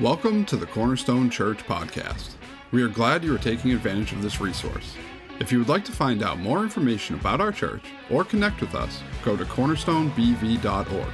[0.00, 2.32] Welcome to the Cornerstone Church podcast.
[2.70, 4.94] We are glad you are taking advantage of this resource.
[5.40, 8.74] If you would like to find out more information about our church or connect with
[8.74, 11.12] us, go to cornerstonebv.org.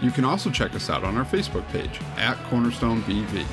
[0.00, 3.44] You can also check us out on our Facebook page at cornerstonebv.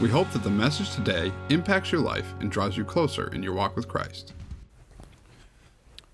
[0.00, 3.54] We hope that the message today impacts your life and draws you closer in your
[3.54, 4.32] walk with Christ.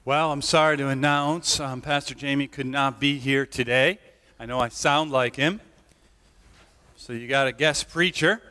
[0.05, 3.99] Well, I'm sorry to announce um, Pastor Jamie could not be here today.
[4.39, 5.63] I know I sound like him.
[7.01, 8.43] So you got a guest preacher.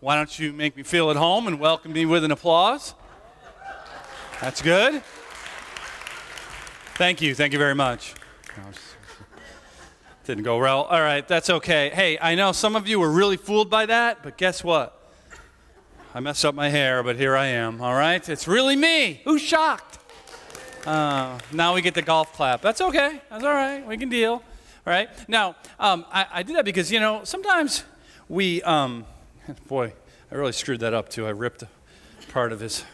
[0.00, 2.92] Why don't you make me feel at home and welcome me with an applause?
[4.42, 5.02] That's good.
[6.96, 7.34] Thank you.
[7.34, 8.12] Thank you very much.
[10.26, 10.82] Didn't go well.
[10.82, 11.88] All right, that's okay.
[11.88, 15.10] Hey, I know some of you were really fooled by that, but guess what?
[16.14, 17.80] I messed up my hair, but here I am.
[17.80, 18.28] All right?
[18.28, 19.22] It's really me.
[19.24, 19.98] Who's shocked?
[20.86, 22.60] Uh, now we get the golf clap.
[22.60, 23.22] That's okay.
[23.30, 23.86] That's all right.
[23.86, 24.44] We can deal.
[24.86, 25.10] All right?
[25.28, 27.84] Now, um, I, I did that because, you know, sometimes
[28.28, 29.04] we, um,
[29.68, 29.92] boy,
[30.32, 31.26] I really screwed that up too.
[31.26, 31.64] I ripped
[32.32, 32.84] part of his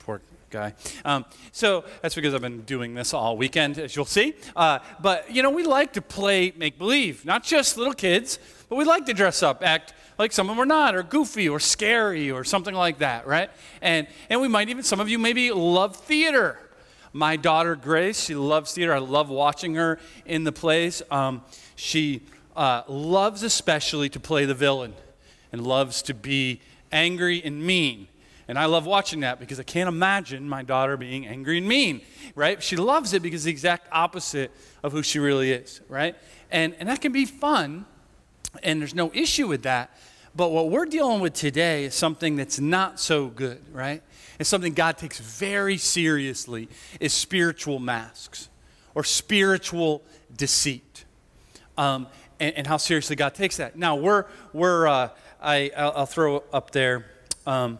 [0.00, 0.20] poor
[0.50, 0.74] guy.
[1.04, 4.34] Um, so that's because I've been doing this all weekend, as you'll see.
[4.54, 8.76] Uh, but, you know, we like to play make believe, not just little kids, but
[8.76, 12.44] we like to dress up, act like someone we're not, or goofy, or scary, or
[12.44, 13.50] something like that, right?
[13.80, 16.58] And, and we might even, some of you maybe love theater.
[17.12, 18.94] My daughter Grace, she loves theater.
[18.94, 21.02] I love watching her in the plays.
[21.10, 21.42] Um,
[21.76, 22.22] she
[22.56, 24.94] uh, loves especially to play the villain
[25.52, 26.60] and loves to be
[26.90, 28.08] angry and mean.
[28.48, 32.00] And I love watching that because I can't imagine my daughter being angry and mean,
[32.34, 32.62] right?
[32.62, 34.50] She loves it because it's the exact opposite
[34.82, 36.16] of who she really is, right?
[36.50, 37.86] And, and that can be fun,
[38.62, 39.96] and there's no issue with that.
[40.34, 44.02] But what we're dealing with today is something that's not so good, right?
[44.38, 46.68] It's something God takes very seriously
[47.00, 48.48] is spiritual masks
[48.94, 50.02] or spiritual
[50.36, 51.04] deceit.
[51.76, 52.06] Um,
[52.38, 53.76] and, and, how seriously God takes that.
[53.76, 55.08] Now, we're, we're uh,
[55.40, 57.06] I, I'll, I'll, throw up there
[57.46, 57.78] um,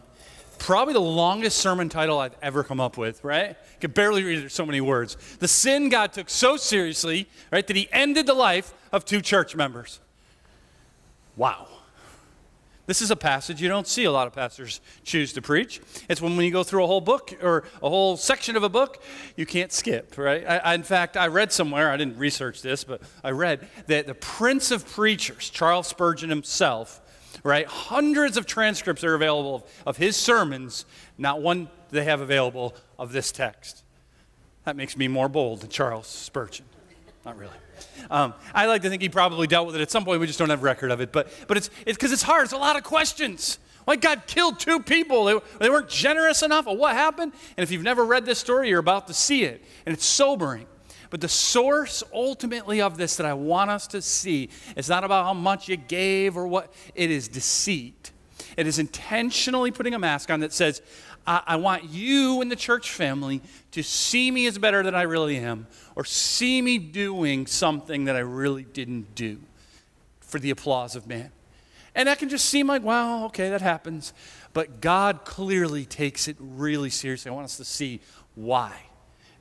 [0.57, 3.51] probably the longest sermon title I've ever come up with, right?
[3.51, 5.17] I can barely read it, so many words.
[5.39, 9.55] The sin God took so seriously, right, that he ended the life of two church
[9.55, 9.99] members.
[11.35, 11.67] Wow.
[12.85, 15.79] This is a passage you don't see a lot of pastors choose to preach.
[16.09, 18.69] It's when, when you go through a whole book or a whole section of a
[18.69, 19.01] book,
[19.37, 20.45] you can't skip, right?
[20.45, 24.05] I, I, in fact, I read somewhere, I didn't research this, but I read that
[24.05, 26.99] the prince of preachers, Charles Spurgeon himself,
[27.43, 30.85] right, hundreds of transcripts are available of, of his sermons,
[31.17, 33.83] not one they have available of this text.
[34.65, 36.65] That makes me more bold than Charles Spurgeon.
[37.25, 37.53] Not really.
[38.09, 40.19] Um, I like to think he probably dealt with it at some point.
[40.19, 41.11] We just don't have record of it.
[41.11, 42.43] But, but it's because it's, it's hard.
[42.45, 43.59] It's a lot of questions.
[43.85, 45.25] Why God killed two people?
[45.25, 46.67] They, they weren't generous enough?
[46.67, 47.33] Or what happened?
[47.57, 49.63] And if you've never read this story, you're about to see it.
[49.85, 50.67] And it's sobering.
[51.09, 55.25] But the source ultimately of this that I want us to see is not about
[55.25, 58.11] how much you gave or what, it is deceit.
[58.57, 60.81] It is intentionally putting a mask on that says,
[61.25, 63.41] I, I want you in the church family
[63.71, 68.15] to see me as better than I really am, or see me doing something that
[68.15, 69.39] I really didn't do
[70.19, 71.31] for the applause of man.
[71.95, 74.13] And that can just seem like, well, okay, that happens.
[74.53, 77.29] But God clearly takes it really seriously.
[77.29, 78.01] I want us to see
[78.35, 78.73] why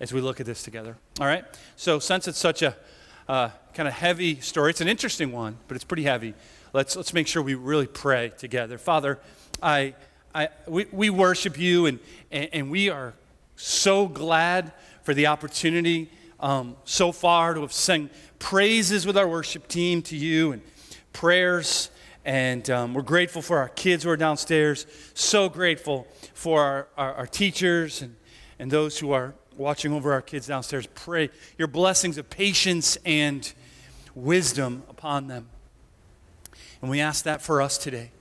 [0.01, 0.97] as we look at this together.
[1.21, 1.45] All right?
[1.77, 2.77] So, since it's such a
[3.29, 6.35] uh, kind of heavy story, it's an interesting one, but it's pretty heavy.
[6.73, 8.79] Let's, let's make sure we really pray together.
[8.79, 9.19] Father,
[9.63, 9.95] I
[10.35, 11.99] I, we, we worship you, and,
[12.31, 13.13] and, and, we are
[13.57, 14.73] so glad
[15.03, 16.11] for the opportunity
[16.41, 20.63] um, so far to have sung praises with our worship team to you and
[21.13, 21.91] prayers.
[22.25, 27.15] And um, we're grateful for our kids who are downstairs, so grateful for our, our,
[27.15, 28.17] our teachers and,
[28.59, 30.87] and those who are watching over our kids downstairs.
[30.95, 31.29] Pray
[31.59, 33.53] your blessings of patience and
[34.15, 35.49] wisdom upon them.
[36.81, 38.13] And we ask that for us today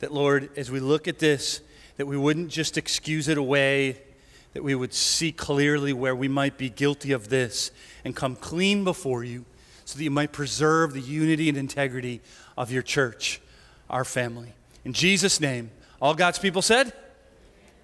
[0.00, 1.60] that, Lord, as we look at this,
[1.96, 4.00] that we wouldn't just excuse it away,
[4.52, 7.70] that we would see clearly where we might be guilty of this
[8.04, 9.44] and come clean before you
[9.84, 12.20] so that you might preserve the unity and integrity
[12.56, 13.40] of your church,
[13.88, 14.52] our family.
[14.84, 16.92] In Jesus' name, all God's people said,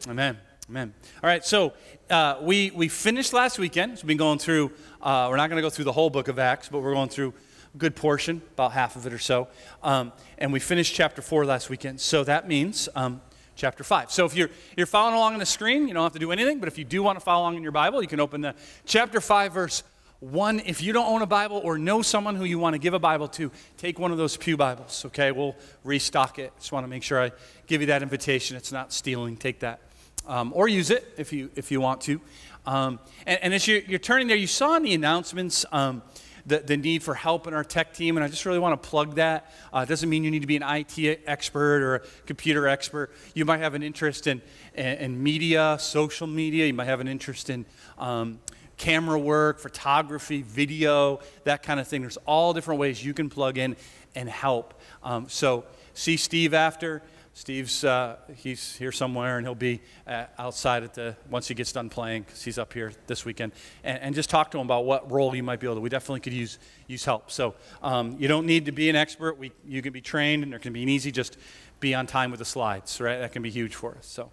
[0.09, 0.37] Amen.
[0.69, 0.95] Amen.
[1.23, 1.75] All right, so
[2.09, 3.99] uh, we, we finished last weekend.
[3.99, 4.73] So we've been going through,
[5.03, 7.09] uh, we're not going to go through the whole book of Acts, but we're going
[7.09, 7.35] through
[7.79, 9.49] good portion, about half of it or so.
[9.83, 12.01] Um, and we finished chapter 4 last weekend.
[12.01, 13.21] So that means um,
[13.57, 14.11] chapter 5.
[14.11, 16.59] So if you're, you're following along on the screen, you don't have to do anything.
[16.59, 18.55] But if you do want to follow along in your Bible, you can open the
[18.85, 19.83] chapter 5, verse
[20.21, 20.61] 1.
[20.67, 22.99] If you don't own a Bible or know someone who you want to give a
[22.99, 25.33] Bible to, take one of those Pew Bibles, okay?
[25.33, 26.53] We'll restock it.
[26.59, 27.33] Just want to make sure I
[27.67, 28.57] give you that invitation.
[28.57, 29.37] It's not stealing.
[29.37, 29.81] Take that.
[30.27, 32.21] Um, or use it if you, if you want to.
[32.65, 36.01] Um, and, and, as you're, you're, turning there, you saw in the announcements, um,
[36.47, 38.89] the, the need for help in our tech team, and I just really want to
[38.89, 39.53] plug that.
[39.73, 43.13] Uh, doesn't mean you need to be an IT expert or a computer expert.
[43.35, 44.43] You might have an interest in,
[44.75, 46.67] in, in media, social media.
[46.67, 47.65] You might have an interest in
[47.99, 48.41] um,
[48.77, 52.01] camera work, photography, video, that kind of thing.
[52.01, 53.77] There's all different ways you can plug in
[54.15, 54.75] and help.
[55.03, 57.03] Um, so see Steve after.
[57.35, 61.73] Steve's uh, he's here somewhere, and he'll be uh, outside at the once he gets
[61.73, 63.53] done playing because he's up here this weekend,
[63.85, 65.81] and, and, just talk to him about what role you might be able to.
[65.81, 66.59] We definitely could use
[66.89, 67.31] use help.
[67.31, 69.39] So um, you don't need to be an expert.
[69.39, 71.39] We you can be trained, and there can be an easy just
[71.81, 73.01] be on time with the slides.
[73.01, 74.07] Right, that can be huge for us.
[74.07, 74.31] So.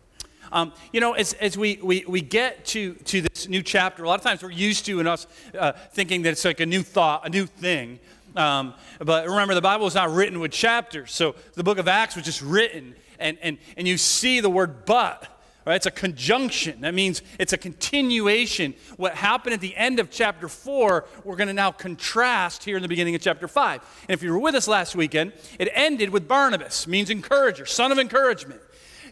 [0.51, 4.07] Um, you know, as, as we, we, we get to, to this new chapter, a
[4.07, 6.81] lot of times we're used to in us uh, thinking that it's like a new
[6.81, 7.99] thought, a new thing.
[8.35, 11.11] Um, but remember, the Bible is not written with chapters.
[11.11, 14.85] So the book of Acts was just written, and, and, and you see the word
[14.85, 15.27] but.
[15.65, 15.75] Right?
[15.75, 16.81] It's a conjunction.
[16.81, 18.73] That means it's a continuation.
[18.97, 22.81] What happened at the end of chapter 4, we're going to now contrast here in
[22.81, 24.05] the beginning of chapter 5.
[24.07, 27.91] And if you were with us last weekend, it ended with Barnabas, means encourager, son
[27.91, 28.61] of encouragement.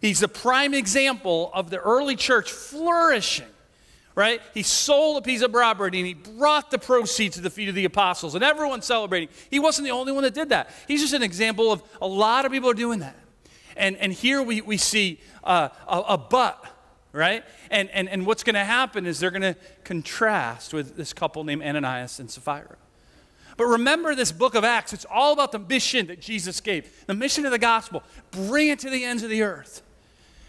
[0.02, 3.48] He's the prime example of the early church flourishing
[4.18, 4.42] right?
[4.56, 7.76] He sold a piece of property and he brought the proceeds to the feet of
[7.76, 9.30] the apostles, and everyone's celebrating.
[9.52, 10.72] He wasn't the only one that did that.
[10.88, 13.16] He's just an example of a lot of people are doing that.
[13.76, 16.66] And, and here we, we see uh, a, a but,
[17.14, 17.44] right?
[17.70, 21.44] And, and, and what's going to happen is they're going to contrast with this couple
[21.44, 22.78] named Ananias and Sapphira.
[23.56, 27.14] But remember this book of Acts, it's all about the mission that Jesus gave, the
[27.14, 28.02] mission of the gospel.
[28.32, 29.84] Bring it to the ends of the earth.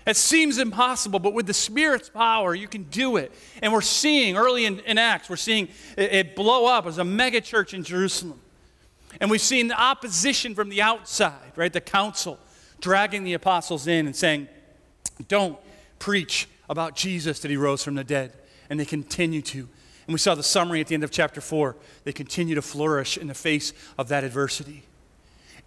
[0.08, 3.30] It seems impossible, but with the Spirit's power, you can do it.
[3.60, 5.68] And we're seeing early in, in Acts, we're seeing
[5.98, 8.40] it, it blow up as a mega church in Jerusalem.
[9.20, 11.70] And we've seen the opposition from the outside, right?
[11.70, 12.38] The council
[12.80, 14.48] dragging the apostles in and saying,
[15.28, 15.58] Don't
[15.98, 18.32] preach about Jesus that he rose from the dead.
[18.70, 19.58] And they continue to.
[19.58, 21.76] And we saw the summary at the end of chapter 4.
[22.04, 24.84] They continue to flourish in the face of that adversity.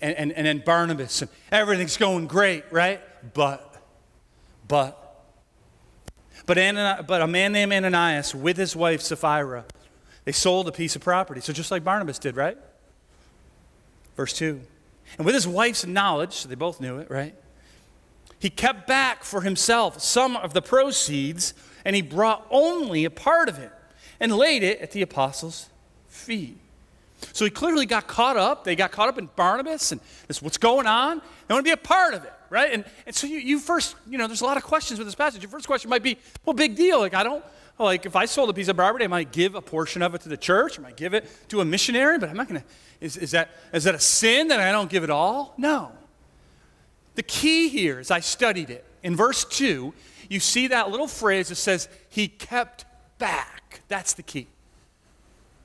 [0.02, 3.02] And, and, and then Barnabas, and everything's going great, right?
[3.36, 3.71] But
[4.72, 5.28] but,
[6.46, 9.66] but, Anani- but a man named Ananias with his wife Sapphira,
[10.24, 11.42] they sold a piece of property.
[11.42, 12.58] So just like Barnabas did, right?
[14.16, 14.62] Verse 2.
[15.18, 17.36] And with his wife's knowledge, so they both knew it, right?
[18.40, 21.54] He kept back for himself some of the proceeds,
[21.84, 23.74] and he brought only a part of it
[24.22, 25.68] and laid it at the apostles'
[26.08, 26.61] feet.
[27.34, 28.64] So he clearly got caught up.
[28.64, 31.22] They got caught up in Barnabas and this what's going on.
[31.48, 32.74] They want to be a part of it right?
[32.74, 35.16] And, and so you, you first, you know, there's a lot of questions with this
[35.16, 35.42] passage.
[35.42, 37.00] Your first question might be, well, big deal.
[37.00, 37.44] Like, I don't,
[37.80, 40.22] like, if I sold a piece of property, I might give a portion of it
[40.22, 40.78] to the church.
[40.78, 42.68] I might give it to a missionary, but I'm not going to,
[43.00, 45.56] is, is, that, is that a sin that I don't give it all?
[45.58, 45.94] No.
[47.16, 48.86] The key here is I studied it.
[49.02, 49.94] In verse 2,
[50.30, 52.86] you see that little phrase that says, he kept
[53.18, 53.82] back.
[53.88, 54.48] That's the key.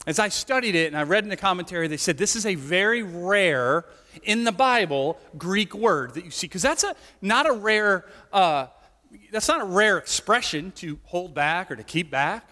[0.07, 2.55] As I studied it and I read in the commentary, they said this is a
[2.55, 3.85] very rare
[4.23, 8.69] in the Bible Greek word that you see, because that's a, not a rare, uh,
[9.33, 12.49] that's not a rare expression to hold back or to keep back.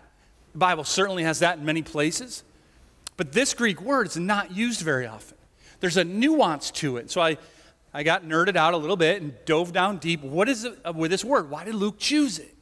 [0.53, 2.43] The Bible certainly has that in many places.
[3.17, 5.39] But this Greek word is not used very often.
[5.79, 7.11] There's a nuance to it.
[7.11, 7.39] So I,
[7.93, 10.23] I got nerded out a little bit and dove down deep.
[10.23, 11.51] What is it with this word?
[11.51, 12.57] Why did Luke choose it?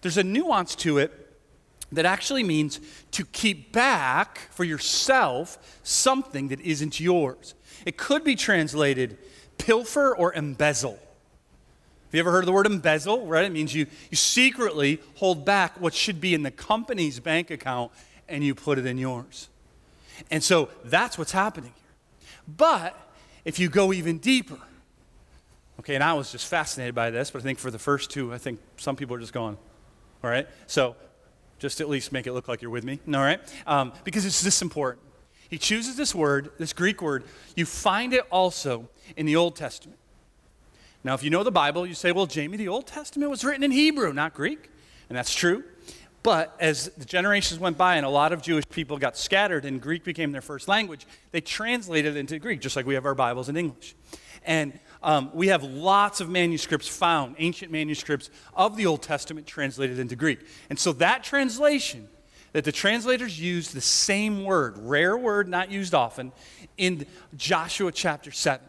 [0.00, 1.23] There's a nuance to it
[1.94, 2.80] that actually means
[3.12, 7.54] to keep back for yourself something that isn't yours.
[7.84, 9.18] It could be translated
[9.58, 10.98] pilfer or embezzle.
[12.14, 13.26] Have you ever heard of the word embezzle?
[13.26, 13.44] Right?
[13.44, 17.90] It means you, you secretly hold back what should be in the company's bank account
[18.28, 19.48] and you put it in yours.
[20.30, 22.30] And so that's what's happening here.
[22.46, 22.96] But
[23.44, 24.58] if you go even deeper,
[25.80, 28.32] okay, and I was just fascinated by this, but I think for the first two,
[28.32, 29.56] I think some people are just going,
[30.22, 30.46] all right?
[30.66, 30.96] So
[31.58, 33.40] just at least make it look like you're with me, all right?
[33.66, 35.02] Um, because it's this important.
[35.48, 37.24] He chooses this word, this Greek word.
[37.54, 39.98] You find it also in the Old Testament.
[41.04, 43.62] Now, if you know the Bible, you say, well, Jamie, the Old Testament was written
[43.62, 44.70] in Hebrew, not Greek.
[45.08, 45.62] And that's true.
[46.22, 49.80] But as the generations went by and a lot of Jewish people got scattered and
[49.80, 53.14] Greek became their first language, they translated it into Greek, just like we have our
[53.14, 53.94] Bibles in English.
[54.46, 59.98] And um, we have lots of manuscripts found, ancient manuscripts of the Old Testament translated
[59.98, 60.40] into Greek.
[60.70, 62.08] And so that translation,
[62.52, 66.32] that the translators used the same word, rare word not used often,
[66.78, 67.06] in
[67.36, 68.66] Joshua chapter 7.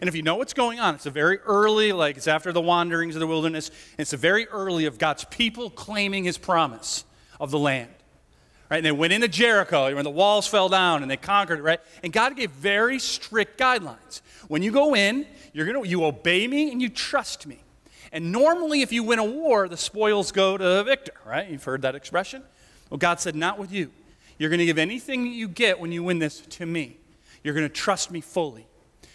[0.00, 2.60] And if you know what's going on, it's a very early, like it's after the
[2.60, 7.04] wanderings of the wilderness, it's a very early of God's people claiming his promise
[7.40, 7.90] of the land.
[8.70, 8.78] Right?
[8.78, 11.80] And they went into Jericho when the walls fell down and they conquered it, right?
[12.02, 14.22] And God gave very strict guidelines.
[14.48, 17.58] When you go in, you're gonna, you obey me and you trust me.
[18.12, 21.48] And normally, if you win a war, the spoils go to the victor, right?
[21.48, 22.42] You've heard that expression.
[22.90, 23.90] Well, God said, not with you.
[24.38, 26.98] You're going to give anything you get when you win this to me.
[27.42, 28.66] You're going to trust me fully.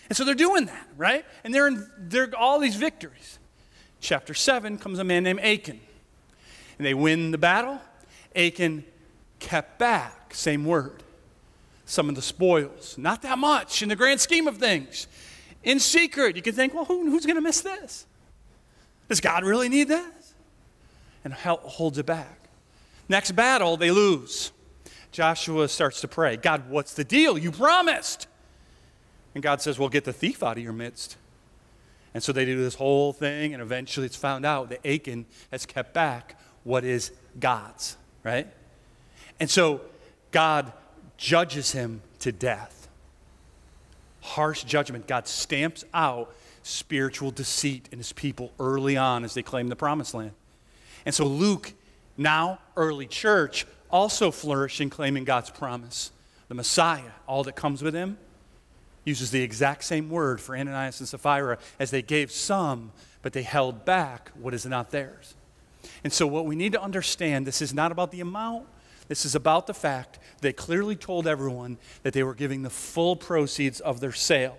[0.10, 1.26] And so they're doing that, right?
[1.44, 3.38] And they're in they're all these victories.
[4.00, 5.80] Chapter 7 comes a man named Achan.
[6.78, 7.80] And they win the battle.
[8.36, 8.84] Achan
[9.40, 11.04] kept back, same word,
[11.86, 12.98] some of the spoils.
[12.98, 15.08] Not that much in the grand scheme of things.
[15.64, 18.06] In secret, you can think, well, who, who's going to miss this?
[19.10, 20.34] Does God really need this?
[21.24, 22.40] And holds it back.
[23.10, 24.52] Next battle, they lose.
[25.12, 27.38] Joshua starts to pray God, what's the deal?
[27.38, 28.28] You promised.
[29.34, 31.18] And God says, Well, get the thief out of your midst.
[32.14, 35.66] And so they do this whole thing, and eventually it's found out that Achan has
[35.66, 38.48] kept back what is God's, right?
[39.40, 39.82] And so
[40.32, 40.72] God
[41.18, 42.77] judges him to death.
[44.28, 45.08] Harsh judgment.
[45.08, 50.14] God stamps out spiritual deceit in his people early on as they claim the promised
[50.14, 50.34] land.
[51.06, 51.74] And so Luke,
[52.18, 56.12] now early church, also flourishing, claiming God's promise.
[56.50, 58.18] The Messiah, all that comes with him,
[59.06, 62.92] uses the exact same word for Ananias and Sapphira as they gave some,
[63.22, 65.36] but they held back what is not theirs.
[66.04, 68.68] And so, what we need to understand this is not about the amount,
[69.08, 73.16] this is about the fact they clearly told everyone that they were giving the full
[73.16, 74.58] proceeds of their sale.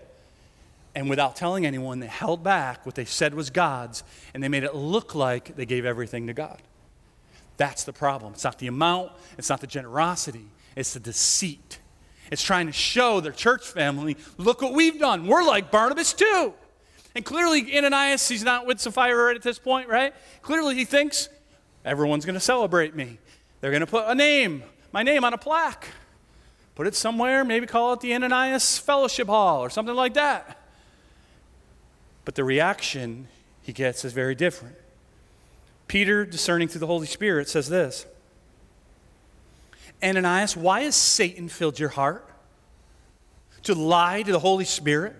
[0.95, 4.03] And without telling anyone, they held back what they said was God's,
[4.35, 6.61] and they made it look like they gave everything to God.
[7.57, 8.33] That's the problem.
[8.33, 11.81] It's not the amount, it's not the generosity, it's the deceit.
[12.31, 15.27] It's trying to show their church family, look what we've done.
[15.27, 16.55] We're like Barnabas too.
[17.15, 20.15] And clearly, Ananias, he's not with Sapphira right at this point, right?
[20.43, 21.29] Clearly, he thinks
[21.85, 23.19] everyone's going to celebrate me.
[23.61, 24.63] They're going to put a name,
[24.93, 25.89] my name on a plaque.
[26.75, 30.63] Put it somewhere, maybe call it the Ananias Fellowship Hall or something like that.
[32.25, 33.27] But the reaction
[33.63, 34.77] he gets is very different.
[35.89, 38.07] Peter, discerning through the Holy Spirit, says this
[40.03, 42.25] Ananias, why has Satan filled your heart?
[43.65, 45.17] To lie to the Holy Spirit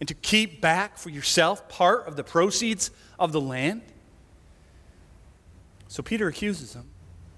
[0.00, 3.82] and to keep back for yourself part of the proceeds of the land?
[5.88, 6.84] So Peter accuses him.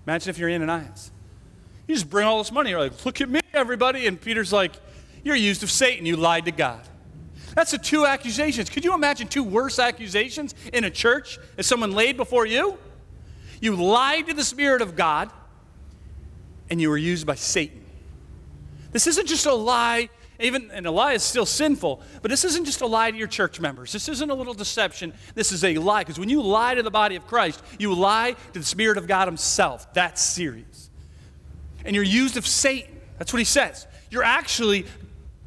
[0.07, 1.11] Imagine if you're Ananias.
[1.87, 2.71] You just bring all this money.
[2.71, 4.07] You're like, look at me, everybody.
[4.07, 4.73] And Peter's like,
[5.25, 6.07] you're used of Satan.
[6.07, 6.81] You lied to God.
[7.55, 8.71] That's the two accusations.
[8.71, 12.79] Could you imagine two worse accusations in a church as someone laid before you?
[13.61, 15.31] You lied to the Spirit of God
[16.71, 17.85] and you were used by Satan.
[18.93, 20.09] This isn't just a lie,
[20.41, 23.29] even, and a lie is still sinful, but this isn't just a lie to your
[23.29, 23.93] church members.
[23.93, 25.13] This isn't a little deception.
[25.35, 26.03] This is a lie.
[26.03, 29.07] Because when you lie to the body of Christ, you lie to the Spirit of
[29.07, 29.93] God Himself.
[29.93, 30.91] That's serious.
[31.85, 33.01] And you're used of Satan.
[33.19, 33.87] That's what He says.
[34.11, 34.87] You're actually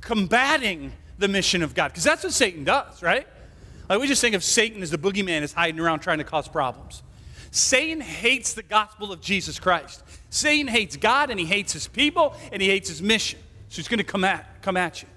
[0.02, 1.90] combating the mission of God.
[1.90, 3.28] Because that's what Satan does, right?
[3.90, 6.48] Like we just think of Satan as the boogeyman is hiding around trying to cause
[6.48, 7.04] problems.
[7.52, 10.04] Satan hates the gospel of Jesus Christ.
[10.30, 13.40] Satan hates God and he hates his people and he hates his mission.
[13.74, 15.08] So he's going to come at, come at you.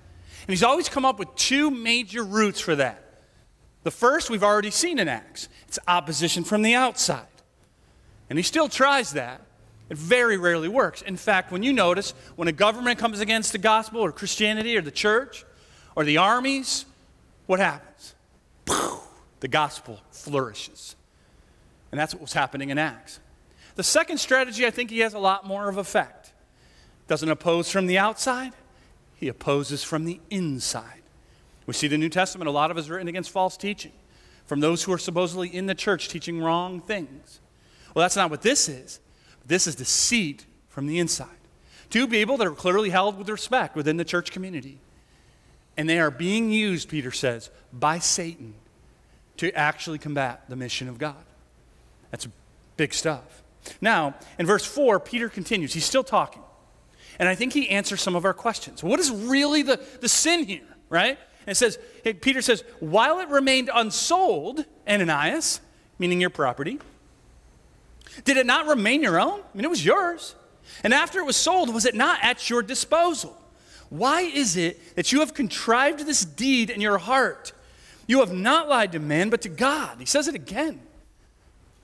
[0.40, 3.04] And he's always come up with two major roots for that.
[3.82, 7.26] The first we've already seen in Acts it's opposition from the outside.
[8.30, 9.42] And he still tries that.
[9.90, 11.02] It very rarely works.
[11.02, 14.80] In fact, when you notice, when a government comes against the gospel or Christianity or
[14.80, 15.44] the church,
[15.94, 16.86] or the armies,
[17.44, 18.14] what happens?
[19.40, 20.96] The gospel flourishes.
[21.92, 23.20] And that's what was happening in Acts.
[23.75, 26.15] The second strategy, I think he has a lot more of effect.
[27.06, 28.52] Doesn't oppose from the outside,
[29.16, 31.02] he opposes from the inside.
[31.66, 33.92] We see the New Testament, a lot of it is written against false teaching
[34.46, 37.40] from those who are supposedly in the church teaching wrong things.
[37.94, 39.00] Well, that's not what this is.
[39.44, 41.28] This is deceit from the inside.
[41.90, 44.78] Two people that are clearly held with respect within the church community.
[45.76, 48.54] And they are being used, Peter says, by Satan
[49.36, 51.22] to actually combat the mission of God.
[52.10, 52.26] That's
[52.76, 53.42] big stuff.
[53.80, 55.75] Now, in verse 4, Peter continues.
[55.75, 56.42] He's still talking.
[57.18, 58.82] And I think he answers some of our questions.
[58.82, 61.18] What is really the, the sin here, right?
[61.46, 61.78] And it says,
[62.20, 65.61] Peter says, while it remained unsold, Ananias,
[65.99, 66.78] meaning your property,
[68.25, 69.40] did it not remain your own?
[69.40, 70.35] I mean, it was yours.
[70.82, 73.40] And after it was sold, was it not at your disposal?
[73.88, 77.52] Why is it that you have contrived this deed in your heart?
[78.06, 79.99] You have not lied to man, but to God.
[79.99, 80.80] He says it again.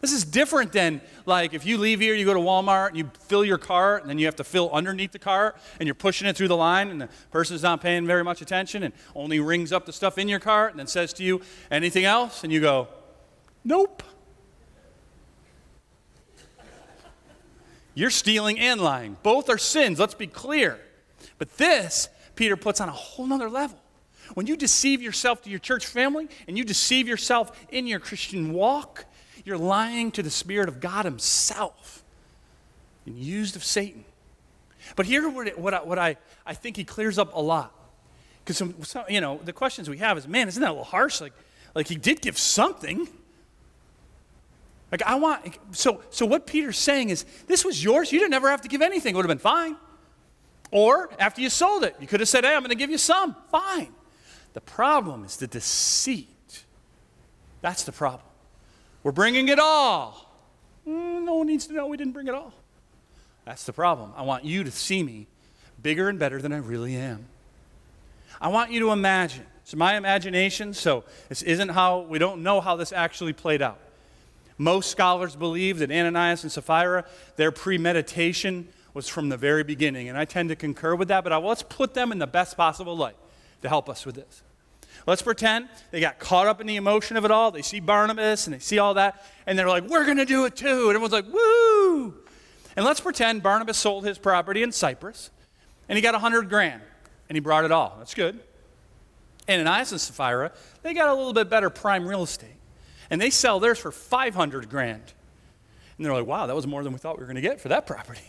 [0.02, 3.08] This is different than like if you leave here, you go to Walmart and you
[3.28, 6.26] fill your cart, and then you have to fill underneath the cart, and you're pushing
[6.26, 9.72] it through the line, and the person's not paying very much attention and only rings
[9.72, 11.40] up the stuff in your cart and then says to you,
[11.70, 12.42] anything else?
[12.42, 12.88] And you go,
[13.64, 14.02] nope.
[17.94, 19.16] You're stealing and lying.
[19.22, 20.80] Both are sins, let's be clear.
[21.38, 23.78] But this, Peter puts on a whole nother level.
[24.34, 28.52] When you deceive yourself to your church family and you deceive yourself in your Christian
[28.52, 29.04] walk,
[29.44, 32.02] you're lying to the Spirit of God Himself
[33.06, 34.04] and used of Satan.
[34.96, 37.72] But here, what, what, I, what I, I think he clears up a lot.
[38.44, 40.84] Because, some, some, you know, the questions we have is, man, isn't that a little
[40.84, 41.20] harsh?
[41.20, 41.32] Like,
[41.74, 43.08] like he did give something.
[44.90, 48.12] Like, I want, so, so what Peter's saying is, this was yours.
[48.12, 49.14] You didn't ever have to give anything.
[49.14, 49.76] It would have been fine.
[50.70, 52.98] Or after you sold it, you could have said, hey, I'm going to give you
[52.98, 53.36] some.
[53.50, 53.88] Fine.
[54.54, 56.64] The problem is the deceit.
[57.60, 58.26] That's the problem.
[59.02, 60.30] We're bringing it all.
[60.86, 62.52] Mm, no one needs to know we didn't bring it all.
[63.44, 64.12] That's the problem.
[64.16, 65.26] I want you to see me
[65.82, 67.26] bigger and better than I really am.
[68.40, 69.46] I want you to imagine.
[69.62, 73.78] It's my imagination, so this isn't how, we don't know how this actually played out.
[74.58, 77.04] Most scholars believe that Ananias and Sapphira,
[77.36, 81.32] their premeditation was from the very beginning, and I tend to concur with that, but
[81.32, 83.16] I, let's put them in the best possible light
[83.62, 84.42] to help us with this.
[85.06, 87.50] Let's pretend they got caught up in the emotion of it all.
[87.50, 90.44] They see Barnabas and they see all that, and they're like, we're going to do
[90.44, 90.88] it too.
[90.88, 92.14] And everyone's like, woo!
[92.76, 95.30] And let's pretend Barnabas sold his property in Cyprus,
[95.88, 96.82] and he got a 100 grand,
[97.28, 97.96] and he brought it all.
[97.98, 98.40] That's good.
[99.48, 102.56] And Ananias and Sapphira, they got a little bit better prime real estate,
[103.10, 105.12] and they sell theirs for 500 grand.
[105.96, 107.60] And they're like, wow, that was more than we thought we were going to get
[107.60, 108.20] for that property.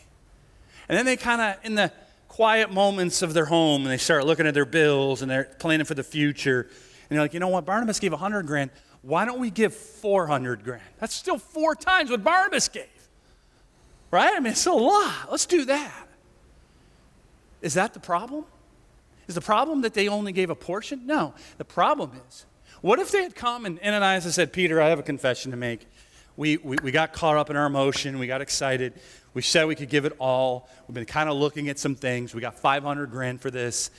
[0.89, 1.92] And then they kind of, in the
[2.33, 5.85] quiet moments of their home, and they start looking at their bills and they're planning
[5.85, 6.61] for the future.
[6.61, 7.63] And they're like, you know what?
[7.63, 8.71] Barnabas gave 100 grand.
[9.03, 10.81] Why don't we give 400 grand?
[10.99, 12.87] That's still four times what Barnabas gave.
[14.09, 14.33] Right?
[14.35, 15.29] I mean, it's a lot.
[15.29, 16.07] Let's do that.
[17.61, 18.45] Is that the problem?
[19.27, 21.05] Is the problem that they only gave a portion?
[21.05, 21.35] No.
[21.59, 22.47] The problem is,
[22.81, 25.57] what if they had come and Ananias had said, Peter, I have a confession to
[25.57, 25.85] make.
[26.35, 28.17] We, we, we got caught up in our emotion.
[28.17, 28.93] We got excited.
[29.33, 30.69] We said we could give it all.
[30.87, 32.35] We've been kind of looking at some things.
[32.35, 33.89] We got 500 grand for this.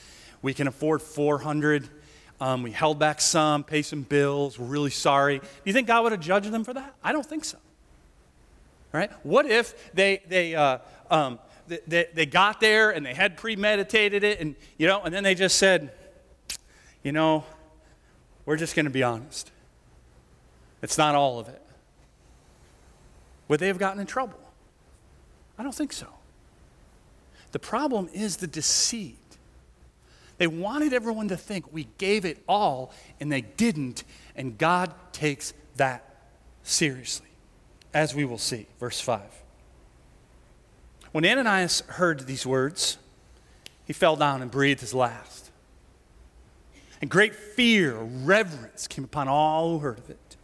[0.41, 1.89] We can afford 400.
[2.39, 4.59] Um, we held back some, pay some bills.
[4.59, 5.39] We're really sorry.
[5.39, 6.93] Do you think God would have judged them for that?
[7.03, 7.57] I don't think so.
[8.91, 9.11] Right?
[9.23, 10.79] What if they, they, uh,
[11.11, 15.23] um, they, they got there and they had premeditated it and, you know, and then
[15.23, 15.91] they just said,
[17.03, 17.43] you know,
[18.45, 19.51] we're just going to be honest.
[20.81, 21.61] It's not all of it.
[23.47, 24.39] Would they have gotten in trouble?
[25.57, 26.07] I don't think so.
[27.51, 29.17] The problem is the deceit.
[30.37, 34.03] They wanted everyone to think we gave it all, and they didn't,
[34.35, 36.03] and God takes that
[36.63, 37.29] seriously,
[37.93, 38.67] as we will see.
[38.79, 39.21] Verse 5.
[41.13, 42.97] When Ananias heard these words,
[43.85, 45.51] he fell down and breathed his last.
[46.99, 50.35] And great fear, reverence came upon all who heard of it.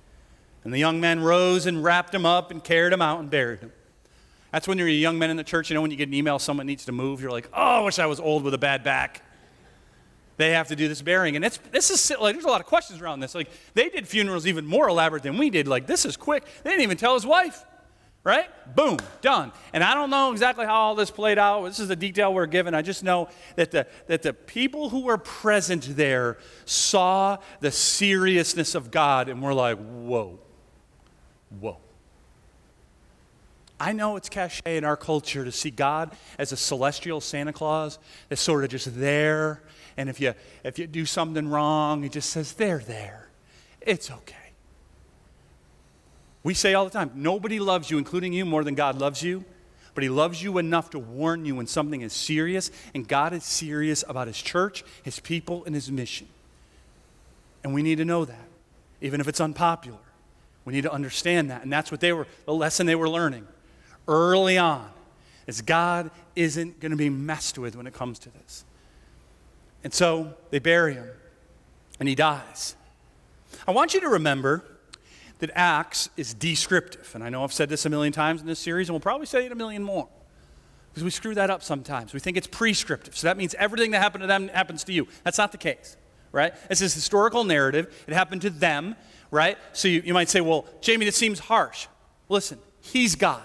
[0.63, 3.59] And the young man rose and wrapped him up and carried him out and buried
[3.59, 3.73] him.
[4.51, 6.13] That's when you're a young man in the church, you know, when you get an
[6.13, 8.57] email someone needs to move, you're like, oh, I wish I was old with a
[8.57, 9.23] bad back.
[10.37, 11.35] They have to do this burying.
[11.35, 13.35] And it's, this is like, there's a lot of questions around this.
[13.35, 15.67] Like, they did funerals even more elaborate than we did.
[15.67, 16.43] Like, this is quick.
[16.63, 17.63] They didn't even tell his wife,
[18.23, 18.49] right?
[18.75, 19.51] Boom, done.
[19.71, 21.63] And I don't know exactly how all this played out.
[21.65, 22.73] This is the detail we're given.
[22.73, 28.73] I just know that the, that the people who were present there saw the seriousness
[28.73, 30.39] of God and were like, whoa,
[31.59, 31.77] whoa.
[33.81, 37.97] I know it's cliche in our culture to see God as a celestial Santa Claus
[38.29, 39.63] that's sort of just there.
[39.97, 43.29] And if you, if you do something wrong, he just says, They're there.
[43.81, 44.35] It's okay.
[46.43, 49.45] We say all the time, nobody loves you, including you, more than God loves you.
[49.95, 52.69] But he loves you enough to warn you when something is serious.
[52.93, 56.27] And God is serious about his church, his people, and his mission.
[57.63, 58.47] And we need to know that,
[59.01, 59.97] even if it's unpopular.
[60.65, 61.63] We need to understand that.
[61.63, 63.47] And that's what they were, the lesson they were learning
[64.11, 64.87] early on
[65.47, 68.65] is God isn't going to be messed with when it comes to this.
[69.83, 71.09] And so they bury him
[71.99, 72.75] and he dies.
[73.67, 74.63] I want you to remember
[75.39, 77.11] that Acts is descriptive.
[77.15, 79.25] And I know I've said this a million times in this series, and we'll probably
[79.25, 80.07] say it a million more.
[80.89, 82.13] Because we screw that up sometimes.
[82.13, 83.17] We think it's prescriptive.
[83.17, 85.07] So that means everything that happened to them happens to you.
[85.23, 85.97] That's not the case,
[86.31, 86.53] right?
[86.69, 88.03] It's this historical narrative.
[88.07, 88.95] It happened to them,
[89.31, 89.57] right?
[89.73, 91.87] So you, you might say, well, Jamie, this seems harsh.
[92.29, 93.43] Listen, he's God.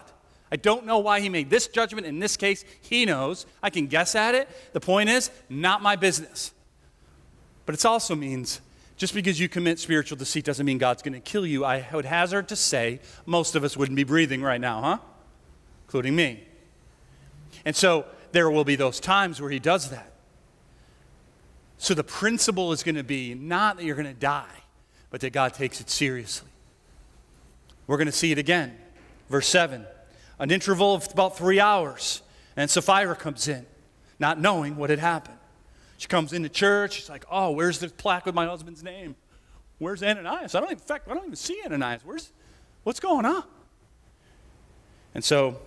[0.50, 2.64] I don't know why he made this judgment in this case.
[2.80, 3.46] He knows.
[3.62, 4.48] I can guess at it.
[4.72, 6.52] The point is, not my business.
[7.64, 8.61] But it also means
[8.96, 11.64] just because you commit spiritual deceit doesn't mean God's going to kill you.
[11.64, 14.98] I would hazard to say most of us wouldn't be breathing right now, huh?
[15.87, 16.44] Including me.
[17.64, 20.12] And so there will be those times where he does that.
[21.78, 24.62] So the principle is going to be not that you're going to die,
[25.11, 26.48] but that God takes it seriously.
[27.87, 28.76] We're going to see it again.
[29.28, 29.85] Verse 7
[30.38, 32.22] an interval of about three hours.
[32.57, 33.66] And Sapphira comes in,
[34.18, 35.38] not knowing what had happened.
[35.99, 36.94] She comes into church.
[36.94, 39.16] She's like, Oh, where's the plaque with my husband's name?
[39.79, 40.55] Where's Ananias?
[40.55, 42.03] I don't, in fact, I don't even see Ananias.
[42.05, 42.33] Where's,
[42.85, 43.44] what's going on?
[45.14, 45.59] And so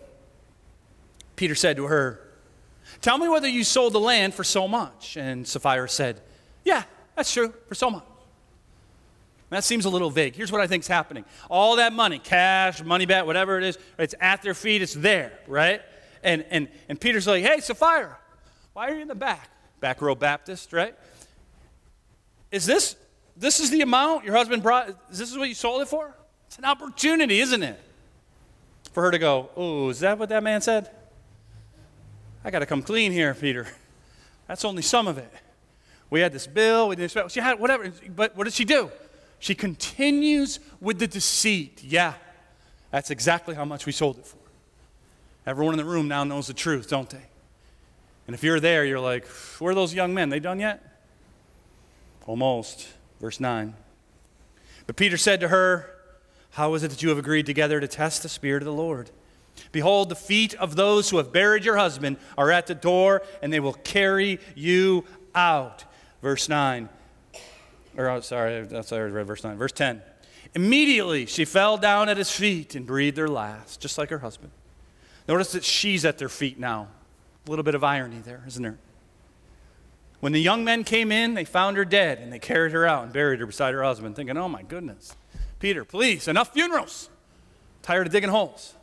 [1.35, 2.19] Peter said to her,
[3.01, 5.15] Tell me whether you sold the land for so much.
[5.15, 6.21] And Sapphira said,
[6.63, 6.83] Yeah,
[7.15, 8.03] that's true, for so much.
[9.49, 10.35] That seems a little vague.
[10.35, 13.77] Here's what I think is happening all that money, cash, money back, whatever it is,
[13.97, 15.81] it's at their feet, it's there, right?
[16.23, 18.17] And, and, and Peter's like, Hey, Sapphira,
[18.73, 19.49] why are you in the back?
[19.79, 20.95] Back row Baptist, right?
[22.51, 22.95] Is this,
[23.37, 24.89] this is the amount your husband brought?
[25.11, 26.13] Is this is what you sold it for?
[26.47, 27.79] It's an opportunity, isn't it?
[28.91, 30.89] For her to go, Oh, is that what that man said?
[32.43, 33.67] I got to come clean here, Peter.
[34.47, 35.31] That's only some of it.
[36.09, 38.89] We had this bill, we did this, she had whatever, but what did she do?
[39.39, 41.81] She continues with the deceit.
[41.83, 42.13] Yeah,
[42.91, 44.37] that's exactly how much we sold it for.
[45.45, 47.23] Everyone in the room now knows the truth, don't they?
[48.27, 49.25] And if you're there, you're like,
[49.57, 50.29] where are those young men?
[50.29, 51.01] They done yet?
[52.27, 52.87] Almost.
[53.19, 53.73] Verse 9.
[54.85, 55.89] But Peter said to her,
[56.51, 59.09] How is it that you have agreed together to test the Spirit of the Lord?
[59.71, 63.51] Behold, the feet of those who have buried your husband are at the door, and
[63.51, 65.83] they will carry you out.
[66.21, 66.89] Verse 9.
[67.99, 69.57] Or, oh, sorry, that's I read verse 9.
[69.57, 70.01] Verse 10.
[70.55, 74.51] Immediately she fell down at his feet and breathed her last, just like her husband.
[75.27, 76.87] Notice that she's at their feet now.
[77.45, 78.77] A little bit of irony there, isn't there?
[80.21, 83.03] When the young men came in, they found her dead, and they carried her out
[83.03, 85.17] and buried her beside her husband, thinking, oh my goodness,
[85.59, 87.09] Peter, please, enough funerals.
[87.81, 88.75] Tired of digging holes.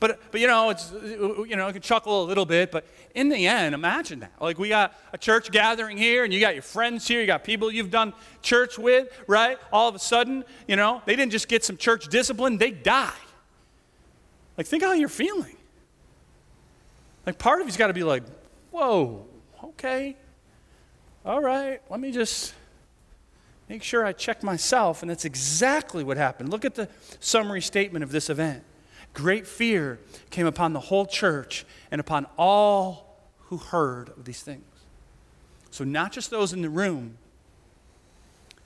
[0.00, 3.28] But, but you know, it's, you know, you can chuckle a little bit, but in
[3.28, 4.32] the end, imagine that.
[4.40, 7.44] Like, we got a church gathering here, and you got your friends here, you got
[7.44, 9.58] people you've done church with, right?
[9.72, 13.12] All of a sudden, you know, they didn't just get some church discipline, they die.
[14.56, 15.56] Like, think how you're feeling.
[17.26, 18.22] Like, part of you's got to be like,
[18.70, 19.26] whoa,
[19.62, 20.16] okay,
[21.24, 22.54] all right, let me just
[23.68, 25.02] make sure I check myself.
[25.02, 26.48] And that's exactly what happened.
[26.48, 26.88] Look at the
[27.20, 28.64] summary statement of this event.
[29.14, 29.98] Great fear
[30.30, 34.64] came upon the whole church and upon all who heard of these things.
[35.70, 37.18] So, not just those in the room,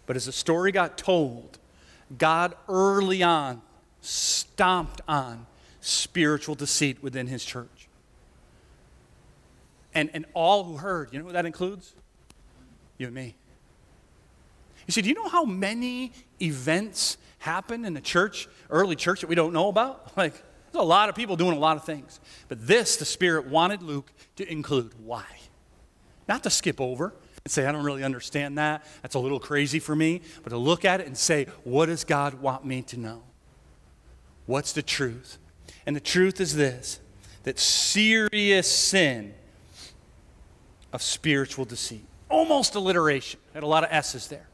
[0.07, 1.59] but as the story got told,
[2.19, 3.63] God early on
[4.01, 5.47] stomped on
[5.81, 7.89] spiritual deceit within his church.
[9.95, 11.95] And, and all who heard, you know what that includes?
[12.99, 13.35] You and me.
[14.87, 19.27] You see, do you know how many events happen in the church, early church, that
[19.27, 20.13] we don't know about?
[20.17, 20.35] Like,
[20.73, 22.19] there's a lot of people doing a lot of things.
[22.49, 24.95] But this, the Spirit wanted Luke to include.
[25.05, 25.25] Why?
[26.27, 27.13] Not to skip over
[27.45, 28.87] and say, I don't really understand that.
[29.03, 30.23] That's a little crazy for me.
[30.43, 33.23] But to look at it and say, what does God want me to know?
[34.47, 35.37] What's the truth?
[35.85, 37.01] And the truth is this
[37.43, 39.35] that serious sin
[40.93, 44.47] of spiritual deceit, almost alliteration, had a lot of S's there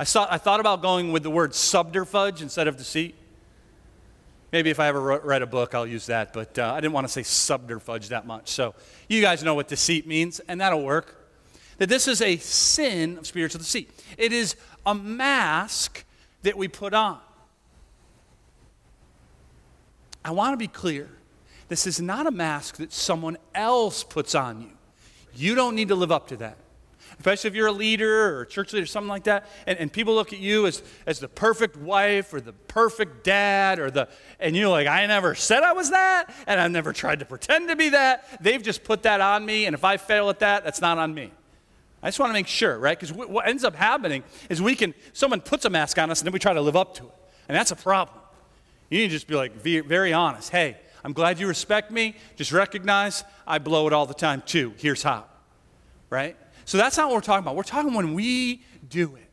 [0.00, 3.14] I, saw, I thought about going with the word subterfuge instead of deceit.
[4.50, 7.06] Maybe if I ever read a book, I'll use that, but uh, I didn't want
[7.06, 8.48] to say subterfuge that much.
[8.48, 8.74] So
[9.10, 11.28] you guys know what deceit means, and that'll work.
[11.76, 16.06] That this is a sin of spiritual deceit, it is a mask
[16.44, 17.18] that we put on.
[20.24, 21.10] I want to be clear.
[21.68, 24.70] This is not a mask that someone else puts on you.
[25.34, 26.56] You don't need to live up to that
[27.20, 29.92] especially if you're a leader or a church leader, or something like that, and, and
[29.92, 34.08] people look at you as, as the perfect wife or the perfect dad or the,
[34.40, 37.68] and you're like, I never said I was that, and I've never tried to pretend
[37.68, 38.24] to be that.
[38.42, 41.14] They've just put that on me, and if I fail at that, that's not on
[41.14, 41.30] me.
[42.02, 42.98] I just want to make sure, right?
[42.98, 46.26] Because what ends up happening is we can, someone puts a mask on us and
[46.26, 47.14] then we try to live up to it.
[47.46, 48.18] And that's a problem.
[48.88, 50.50] You need to just be like, very honest.
[50.50, 52.16] Hey, I'm glad you respect me.
[52.36, 54.72] Just recognize I blow it all the time too.
[54.78, 55.26] Here's how.
[56.08, 56.38] Right?
[56.70, 57.56] So that's not what we're talking about.
[57.56, 59.26] We're talking when we do it.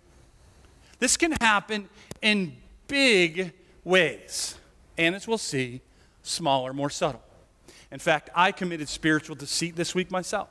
[0.98, 1.88] This can happen
[2.24, 4.56] in big ways,
[4.98, 5.82] and as we'll see,
[6.24, 7.22] smaller, more subtle.
[7.92, 10.50] In fact, I committed spiritual deceit this week myself.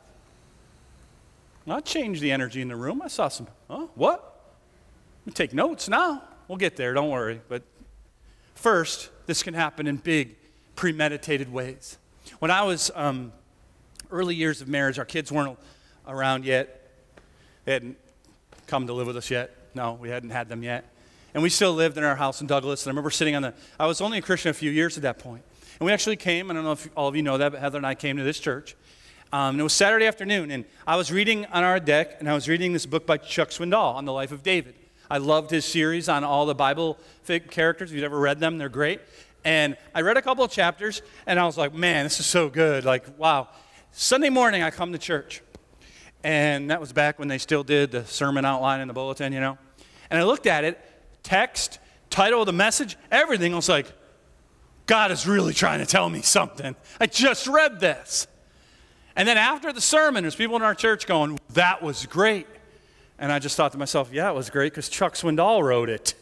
[1.67, 3.03] I changed the energy in the room.
[3.03, 4.55] I saw some, oh, what?
[5.35, 6.23] Take notes now.
[6.47, 7.41] We'll get there, don't worry.
[7.49, 7.65] But
[8.55, 10.37] first, this can happen in big,
[10.77, 11.99] premeditated ways.
[12.39, 13.33] When I was um,
[14.09, 15.59] early years of marriage, our kids weren't
[16.07, 16.91] around yet.
[17.65, 17.99] They hadn't
[18.67, 19.55] come to live with us yet.
[19.75, 20.93] No, we hadn't had them yet.
[21.35, 22.85] And we still lived in our house in Douglas.
[22.85, 25.03] And I remember sitting on the, I was only a Christian a few years at
[25.03, 25.43] that point.
[25.79, 27.77] And we actually came, I don't know if all of you know that, but Heather
[27.77, 28.75] and I came to this church.
[29.33, 32.35] Um, and it was Saturday afternoon, and I was reading on our deck, and I
[32.35, 34.77] was reading this book by Chuck Swindoll on the life of David.
[35.11, 36.99] I loved his series on all the Bible
[37.51, 37.91] characters.
[37.91, 39.01] If you've ever read them, they're great.
[39.45, 42.49] And I read a couple of chapters, and I was like, man, this is so
[42.49, 42.85] good.
[42.85, 43.49] Like, wow.
[43.93, 45.43] Sunday morning, I come to church,
[46.27, 49.39] and that was back when they still did the sermon outline in the bulletin, you
[49.39, 49.57] know.
[50.11, 50.77] And I looked at it,
[51.23, 51.79] text,
[52.11, 53.53] title of the message, everything.
[53.53, 53.87] I was like,
[54.87, 56.75] God is really trying to tell me something.
[56.99, 58.27] I just read this.
[59.15, 62.49] And then after the sermon, there's people in our church going, That was great.
[63.21, 66.15] And I just thought to myself, Yeah, it was great because Chuck Swindoll wrote it.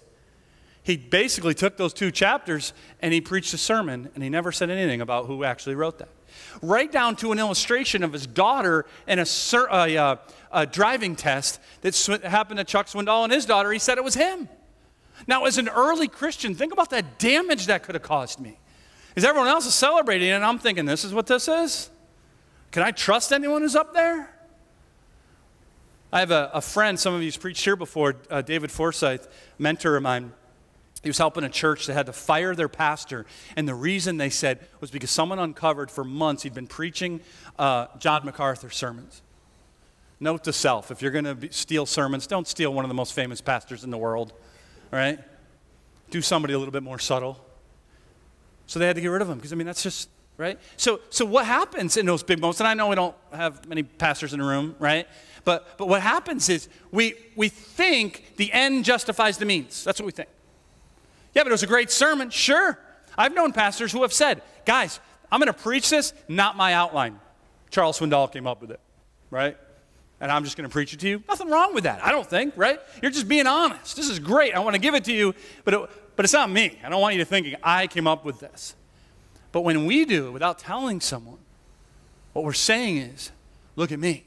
[0.82, 4.68] He basically took those two chapters and he preached a sermon, and he never said
[4.68, 6.10] anything about who actually wrote that.
[6.62, 10.18] Right down to an illustration of his daughter in a, a, a,
[10.52, 11.94] a driving test that
[12.24, 13.72] happened to Chuck Swindoll and his daughter.
[13.72, 14.48] He said it was him.
[15.26, 18.58] Now, as an early Christian, think about that damage that could have caused me.
[19.16, 21.90] Is everyone else is celebrating, and I'm thinking, this is what this is?
[22.72, 24.30] Can I trust anyone who's up there?
[26.12, 29.96] I have a, a friend, some of you've preached here before, uh, David Forsyth, mentor
[29.96, 30.32] of mine.
[31.04, 33.26] He was helping a church that had to fire their pastor.
[33.56, 37.20] And the reason they said was because someone uncovered for months he'd been preaching
[37.58, 39.20] uh, John MacArthur sermons.
[40.18, 43.12] Note to self if you're going to steal sermons, don't steal one of the most
[43.12, 44.32] famous pastors in the world,
[44.92, 45.18] all right?
[46.10, 47.38] Do somebody a little bit more subtle.
[48.66, 50.58] So they had to get rid of him because, I mean, that's just, right?
[50.78, 53.82] So, so what happens in those big moments, and I know we don't have many
[53.82, 55.06] pastors in the room, right?
[55.44, 59.84] But, but what happens is we, we think the end justifies the means.
[59.84, 60.30] That's what we think.
[61.34, 62.30] Yeah, but it was a great sermon.
[62.30, 62.78] Sure.
[63.16, 67.18] I've known pastors who have said, guys, I'm going to preach this, not my outline.
[67.70, 68.80] Charles Swindoll came up with it,
[69.30, 69.56] right?
[70.20, 71.22] And I'm just going to preach it to you.
[71.28, 72.78] Nothing wrong with that, I don't think, right?
[73.02, 73.96] You're just being honest.
[73.96, 74.54] This is great.
[74.54, 76.78] I want to give it to you, but, it, but it's not me.
[76.84, 78.74] I don't want you to think I came up with this.
[79.50, 81.38] But when we do it without telling someone,
[82.32, 83.30] what we're saying is,
[83.76, 84.24] look at me.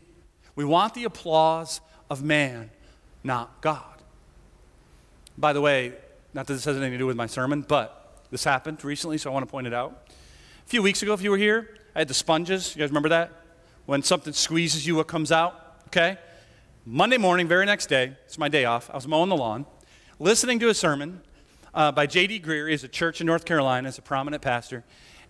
[0.56, 2.70] We want the applause of man,
[3.24, 3.84] not God.
[5.38, 5.94] By the way,
[6.34, 9.30] not that this has anything to do with my sermon, but this happened recently, so
[9.30, 10.08] I want to point it out.
[10.66, 12.76] A few weeks ago, if you were here, I had the sponges.
[12.76, 13.32] You guys remember that?
[13.86, 15.82] When something squeezes you, what comes out?
[15.88, 16.18] Okay?
[16.86, 19.66] Monday morning, very next day, it's my day off, I was mowing the lawn,
[20.20, 21.22] listening to a sermon
[21.74, 22.40] uh, by J.D.
[22.40, 22.70] Greear.
[22.70, 24.84] He's a church in North Carolina, he's a prominent pastor.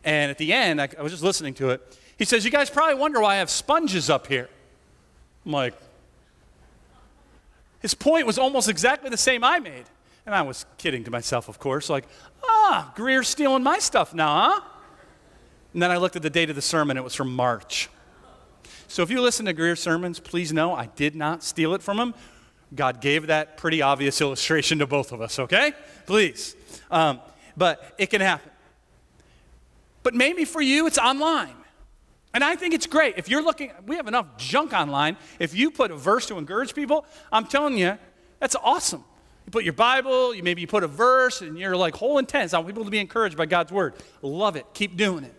[0.04, 2.00] And at the end, I, I was just listening to it.
[2.18, 4.50] He says, You guys probably wonder why I have sponges up here.
[5.46, 5.74] I'm like,
[7.80, 9.86] his point was almost exactly the same I made.
[10.28, 12.04] And I was kidding to myself, of course, like,
[12.44, 14.62] ah, Greear's stealing my stuff now, huh?
[15.72, 17.88] And then I looked at the date of the sermon, it was from March.
[18.90, 21.98] So if you listen to Greear sermons, please know I did not steal it from
[21.98, 22.13] him.
[22.76, 25.72] God gave that pretty obvious illustration to both of us, okay?
[26.06, 26.58] Please.
[26.92, 27.22] Um,
[27.56, 28.52] but it can happen.
[30.04, 31.56] But maybe for you, it's online.
[32.34, 33.13] And I think it's great.
[33.16, 35.16] If you're looking, we have enough junk online.
[35.40, 37.98] If you put a verse to encourage people, I'm telling you,
[38.42, 39.06] that's awesome.
[39.48, 42.54] You put your Bible, you maybe you put a verse, and you're like whole intense.
[42.54, 43.94] I want people to be encouraged by God's word.
[44.22, 44.66] Love it.
[44.74, 45.34] Keep doing it.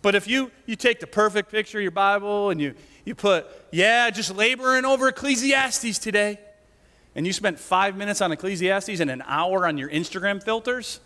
[0.00, 3.46] But if you you take the perfect picture of your Bible and you you put,
[3.70, 6.40] yeah, just laboring over Ecclesiastes today,
[7.14, 10.98] and you spent five minutes on Ecclesiastes and an hour on your Instagram filters,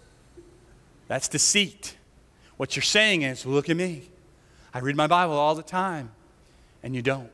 [1.09, 1.97] that's deceit.
[2.57, 4.11] What you're saying is, look at me.
[4.73, 6.13] I read my Bible all the time,
[6.85, 7.33] and you don't.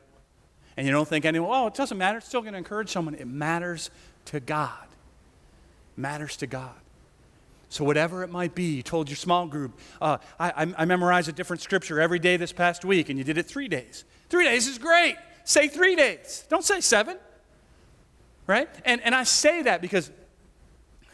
[0.75, 2.17] And you don't think anyone, oh, it doesn't matter.
[2.17, 3.13] It's still going to encourage someone.
[3.13, 3.91] It matters
[4.25, 4.87] to God.
[5.95, 6.75] Matters to God.
[7.69, 11.31] So, whatever it might be, you told your small group, uh, I, I memorized a
[11.31, 14.05] different scripture every day this past week, and you did it three days.
[14.29, 15.15] Three days is great.
[15.43, 16.45] Say three days.
[16.49, 17.17] Don't say seven.
[18.45, 18.69] Right?
[18.85, 20.11] And, and I say that because,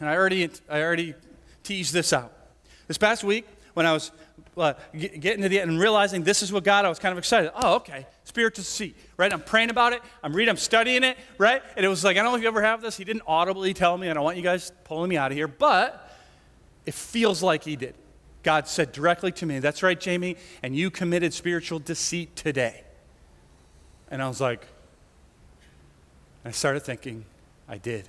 [0.00, 1.14] and I already, I already
[1.62, 2.32] teased this out.
[2.88, 4.10] This past week, when I was
[4.56, 7.18] uh, getting to the end and realizing this is what God, I was kind of
[7.18, 7.52] excited.
[7.54, 8.06] Oh, okay.
[8.30, 9.32] Spirit to see, right?
[9.32, 10.02] I'm praying about it.
[10.22, 11.60] I'm reading, I'm studying it, right?
[11.76, 12.96] And it was like, I don't know if you ever have this.
[12.96, 15.48] He didn't audibly tell me, and I want you guys pulling me out of here,
[15.48, 16.16] but
[16.86, 17.96] it feels like he did.
[18.44, 22.84] God said directly to me, That's right, Jamie, and you committed spiritual deceit today.
[24.12, 24.64] And I was like,
[26.44, 27.24] I started thinking,
[27.68, 28.08] I did.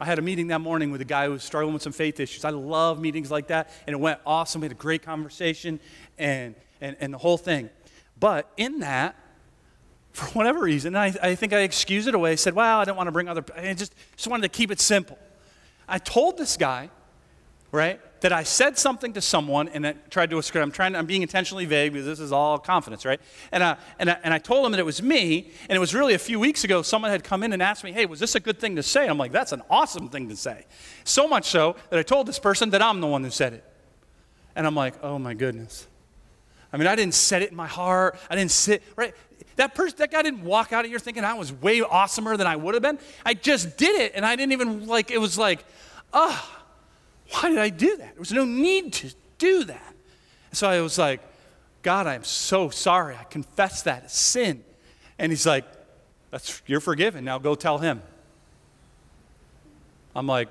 [0.00, 2.18] I had a meeting that morning with a guy who was struggling with some faith
[2.18, 2.44] issues.
[2.44, 4.60] I love meetings like that, and it went awesome.
[4.60, 5.78] We had a great conversation
[6.18, 7.70] and, and, and the whole thing.
[8.22, 9.16] But in that,
[10.12, 12.36] for whatever reason, I, I think I excused it away.
[12.36, 14.78] Said, well, I don't want to bring other, I just, just wanted to keep it
[14.78, 15.18] simple.
[15.88, 16.90] I told this guy,
[17.72, 21.22] right, that I said something to someone and I tried to I'm trying, I'm being
[21.22, 23.20] intentionally vague because this is all confidence, right?
[23.50, 25.92] And I, and, I, and I told him that it was me, and it was
[25.92, 28.36] really a few weeks ago someone had come in and asked me, hey, was this
[28.36, 29.08] a good thing to say?
[29.08, 30.66] I'm like, that's an awesome thing to say.
[31.02, 33.64] So much so that I told this person that I'm the one who said it.
[34.54, 35.88] And I'm like, oh my goodness.
[36.72, 38.18] I mean, I didn't set it in my heart.
[38.30, 39.14] I didn't sit, right?
[39.56, 42.46] That person, that guy didn't walk out of here thinking I was way awesomer than
[42.46, 42.98] I would have been.
[43.26, 45.64] I just did it, and I didn't even like, it was like,
[46.12, 46.50] ah.
[46.50, 46.58] Oh,
[47.32, 48.14] why did I do that?
[48.14, 49.94] There was no need to do that.
[50.52, 51.20] So I was like,
[51.82, 53.16] God, I'm so sorry.
[53.16, 54.62] I confess that sin.
[55.18, 55.64] And he's like,
[56.30, 57.24] That's you're forgiven.
[57.24, 58.02] Now go tell him.
[60.14, 60.48] I'm like,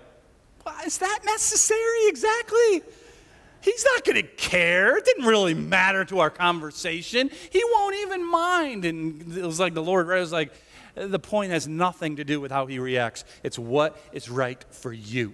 [0.66, 2.82] well, is that necessary exactly?
[3.62, 4.98] He's not going to care.
[4.98, 7.30] It didn't really matter to our conversation.
[7.50, 8.86] He won't even mind.
[8.86, 10.18] And it was like the Lord, right?
[10.18, 10.52] It was like,
[10.96, 13.24] the point has nothing to do with how he reacts.
[13.44, 15.34] It's what is right for you.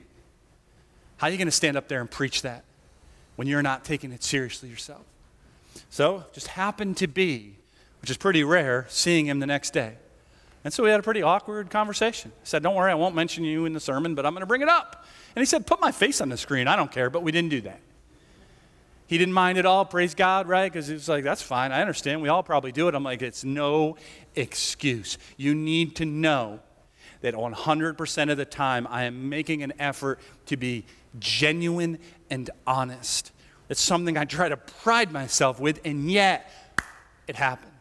[1.18, 2.64] How are you going to stand up there and preach that
[3.36, 5.04] when you're not taking it seriously yourself?
[5.90, 7.56] So, just happened to be,
[8.02, 9.96] which is pretty rare, seeing him the next day.
[10.64, 12.32] And so we had a pretty awkward conversation.
[12.36, 14.48] I said, Don't worry, I won't mention you in the sermon, but I'm going to
[14.48, 15.06] bring it up.
[15.36, 16.68] And he said, Put my face on the screen.
[16.68, 17.80] I don't care, but we didn't do that.
[19.08, 20.72] He didn't mind at all, praise God, right?
[20.72, 22.22] Because he was like, That's fine, I understand.
[22.22, 22.96] We all probably do it.
[22.96, 23.98] I'm like, It's no
[24.36, 25.18] excuse.
[25.38, 26.60] You need to know
[27.22, 30.86] that 100% of the time I am making an effort to be
[31.20, 33.32] genuine and honest.
[33.70, 36.52] It's something I try to pride myself with, and yet
[37.28, 37.72] it happened.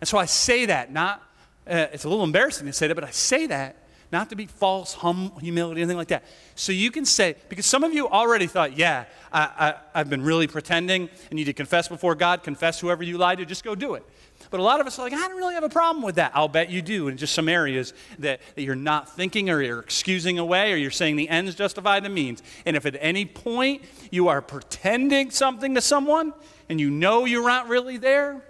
[0.00, 1.22] And so I say that, not,
[1.68, 3.76] uh, it's a little embarrassing to say that, but I say that
[4.16, 6.24] not to be false hum, humility, anything like that.
[6.54, 10.22] So you can say, because some of you already thought, yeah, I, I, I've been
[10.22, 13.62] really pretending, and you need to confess before God, confess whoever you lied to, just
[13.62, 14.06] go do it.
[14.50, 16.32] But a lot of us are like, I don't really have a problem with that.
[16.34, 19.80] I'll bet you do in just some areas that, that you're not thinking or you're
[19.80, 22.42] excusing away or you're saying the ends justify the means.
[22.64, 26.32] And if at any point you are pretending something to someone
[26.70, 28.42] and you know you're not really there,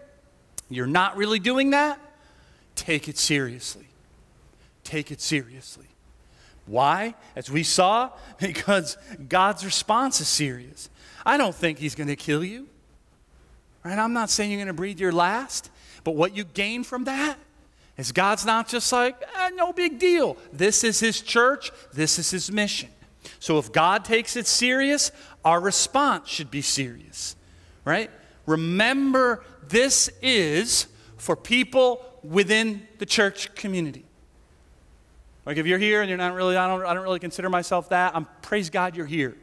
[0.68, 1.98] you're not really doing that,
[2.76, 3.86] take it seriously.
[4.86, 5.88] Take it seriously.
[6.64, 7.16] Why?
[7.34, 8.96] As we saw, because
[9.28, 10.88] God's response is serious.
[11.26, 12.68] I don't think He's going to kill you.
[13.84, 13.98] Right?
[13.98, 15.70] I'm not saying you're going to breathe your last.
[16.04, 17.36] But what you gain from that
[17.96, 20.36] is God's not just like, eh, no big deal.
[20.52, 22.90] This is His church, this is His mission.
[23.40, 25.10] So if God takes it serious,
[25.44, 27.34] our response should be serious,
[27.84, 28.08] right?
[28.46, 34.05] Remember, this is for people within the church community.
[35.46, 37.88] Like if you're here and you're not really, I don't, I don't really consider myself
[37.90, 38.14] that.
[38.16, 39.36] I'm praise God you're here.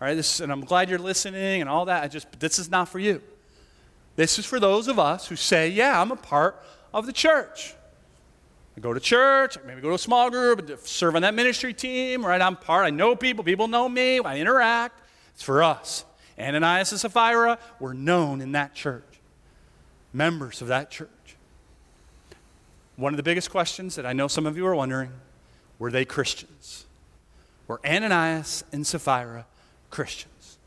[0.00, 2.02] All right, this, and I'm glad you're listening and all that.
[2.02, 3.22] I just, this is not for you.
[4.16, 6.60] This is for those of us who say, yeah, I'm a part
[6.92, 7.74] of the church.
[8.76, 12.26] I go to church, maybe go to a small group, serve on that ministry team,
[12.26, 12.40] right?
[12.40, 15.00] I'm part, I know people, people know me, I interact.
[15.34, 16.04] It's for us.
[16.38, 19.20] Ananias and Sapphira were known in that church,
[20.12, 21.08] members of that church.
[22.96, 25.10] One of the biggest questions that I know some of you are wondering
[25.78, 26.86] were they Christians?
[27.66, 29.46] Were Ananias and Sapphira
[29.90, 30.58] Christians?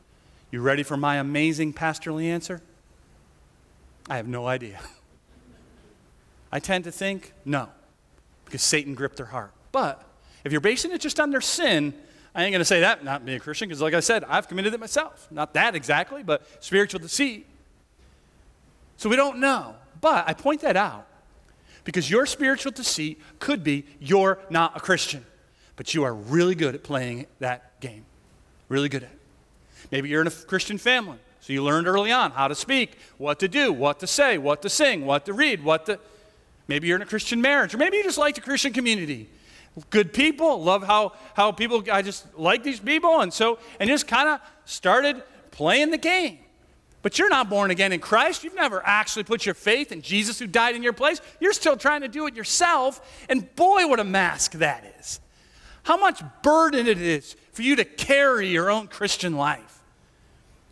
[0.52, 2.62] You ready for my amazing pastorly answer?
[4.10, 4.80] I have no idea.
[6.52, 7.70] I tend to think no,
[8.46, 9.52] because Satan gripped their heart.
[9.72, 10.04] But
[10.44, 11.94] if you're basing it just on their sin,
[12.34, 14.48] I ain't going to say that not being a Christian, because like I said, I've
[14.48, 15.28] committed it myself.
[15.30, 17.46] Not that exactly, but spiritual deceit.
[18.96, 19.76] So we don't know.
[20.00, 21.07] But I point that out
[21.88, 25.26] because your spiritual deceit could be you're not a Christian,
[25.78, 28.04] but you are really good at playing that game.
[28.68, 29.20] Really good at it.
[29.90, 31.18] Maybe you're in a Christian family.
[31.40, 34.62] So you learned early on how to speak, what to do, what to say, what
[34.64, 35.98] to sing, what to read, what to.
[36.68, 39.30] Maybe you're in a Christian marriage, or maybe you just like the Christian community.
[39.90, 44.10] Good people, love how, how people, I just like these people, and so, and just
[44.10, 46.40] kind of started playing the game.
[47.08, 48.44] But you're not born again in Christ.
[48.44, 51.22] You've never actually put your faith in Jesus who died in your place.
[51.40, 55.22] You're still trying to do it yourself, and boy, what a mask that is.
[55.84, 59.82] How much burden it is for you to carry your own Christian life.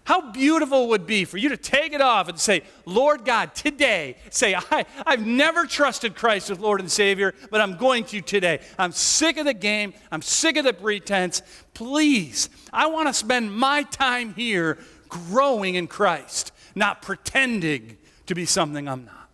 [0.04, 3.56] How beautiful it would be for you to take it off and say, Lord God,
[3.56, 8.20] today, say, I, I've never trusted Christ as Lord and Savior, but I'm going to
[8.20, 8.60] today.
[8.78, 9.94] I'm sick of the game.
[10.12, 11.42] I'm sick of the pretense.
[11.74, 14.78] Please, I want to spend my time here
[15.16, 17.98] growing in Christ, not pretending
[18.28, 19.30] to be something I'm not.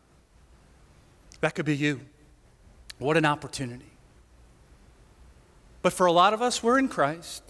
[1.42, 2.02] That could be you.
[3.00, 3.86] What an opportunity.
[5.82, 7.44] But for a lot of us, we're in Christ.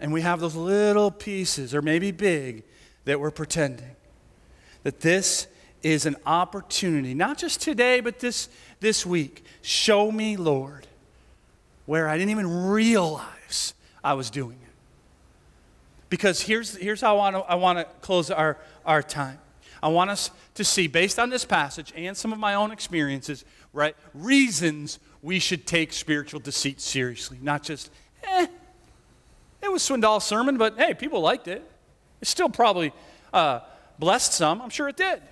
[0.00, 2.62] And we have those little pieces, or maybe big,
[3.04, 3.96] that we're pretending.
[4.82, 5.46] That this
[5.82, 8.48] is an opportunity, not just today, but this,
[8.80, 9.44] this week.
[9.60, 10.86] Show me, Lord,
[11.84, 14.69] where I didn't even realize I was doing it.
[16.10, 19.38] Because here's, here's how I want to, close our, our time.
[19.82, 23.44] I want us to see, based on this passage and some of my own experiences,
[23.72, 27.90] right, reasons we should take spiritual deceit seriously, not just,
[28.24, 28.46] eh,
[29.62, 31.62] it was Swindoll's sermon, but hey, people liked it.
[32.20, 32.92] It still probably
[33.32, 33.60] uh,
[33.98, 34.60] blessed some.
[34.60, 35.22] I'm sure it did.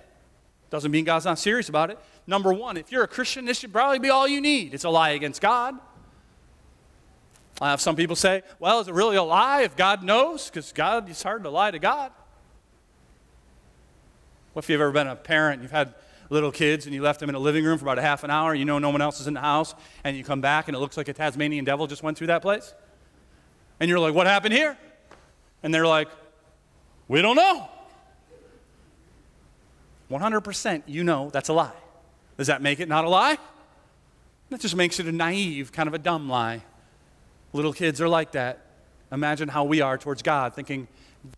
[0.69, 1.99] Doesn't mean God's not serious about it.
[2.25, 4.73] Number one, if you're a Christian, this should probably be all you need.
[4.73, 5.75] It's a lie against God.
[7.61, 10.49] I have some people say, well, is it really a lie if God knows?
[10.49, 12.11] Because God, it's hard to lie to God.
[14.53, 15.93] What if you've ever been a parent, you've had
[16.29, 18.29] little kids, and you left them in a living room for about a half an
[18.29, 20.75] hour, you know no one else is in the house, and you come back and
[20.75, 22.73] it looks like a Tasmanian devil just went through that place?
[23.79, 24.77] And you're like, what happened here?
[25.63, 26.09] And they're like,
[27.07, 27.67] We don't know.
[30.09, 31.71] 100% you know that's a lie.
[32.37, 33.37] Does that make it not a lie?
[34.49, 36.63] That just makes it a naive, kind of a dumb lie.
[37.53, 38.65] Little kids are like that.
[39.11, 40.87] Imagine how we are towards God, thinking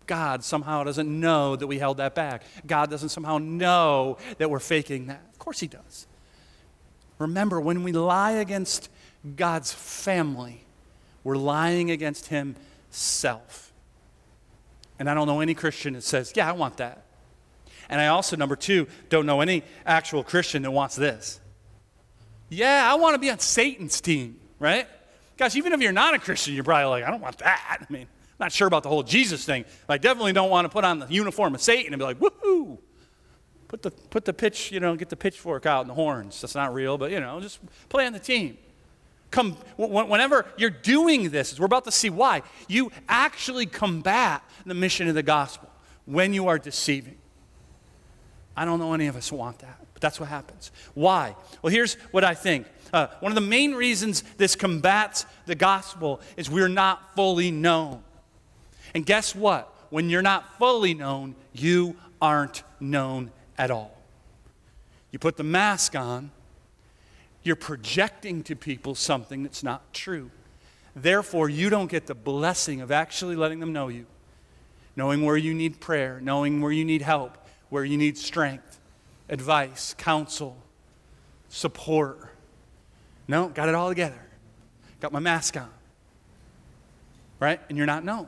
[0.06, 2.44] God somehow doesn't know that we held that back.
[2.66, 5.22] God doesn't somehow know that we're faking that.
[5.32, 6.08] Of course, He does.
[7.18, 8.90] Remember, when we lie against
[9.36, 10.66] God's family,
[11.24, 13.72] we're lying against Himself.
[15.00, 17.06] And I don't know any Christian that says, Yeah, I want that.
[17.90, 21.40] And I also, number two, don't know any actual Christian that wants this.
[22.50, 24.88] Yeah, I want to be on Satan's team, right?
[25.42, 27.80] Gosh, even if you're not a Christian, you're probably like, I don't want that.
[27.82, 29.66] I mean, I'm not sure about the whole Jesus thing.
[29.88, 32.20] But I definitely don't want to put on the uniform of Satan and be like,
[32.20, 32.78] woohoo.
[33.68, 36.40] Put the, put the pitch, you know, get the pitchfork out and the horns.
[36.42, 38.60] That's not real, but, you know, just play on the team.
[39.32, 45.08] Come, whenever you're doing this, we're about to see why, you actually combat the mission
[45.08, 45.72] of the gospel
[46.06, 47.18] when you are deceiving.
[48.56, 50.72] I don't know any of us want that, that's what happens.
[50.94, 51.36] Why?
[51.62, 52.68] Well, here's what I think.
[52.92, 58.04] Uh, one of the main reasons this combats the gospel is we're not fully known.
[58.94, 59.74] And guess what?
[59.90, 63.98] When you're not fully known, you aren't known at all.
[65.12, 66.32] You put the mask on,
[67.44, 70.32] you're projecting to people something that's not true.
[70.96, 74.06] Therefore, you don't get the blessing of actually letting them know you,
[74.96, 77.38] knowing where you need prayer, knowing where you need help,
[77.70, 78.80] where you need strength,
[79.30, 80.58] advice, counsel,
[81.50, 82.30] support.
[83.28, 84.22] No, got it all together.
[85.00, 85.70] Got my mask on.
[87.40, 87.60] Right?
[87.70, 88.28] And you're not known.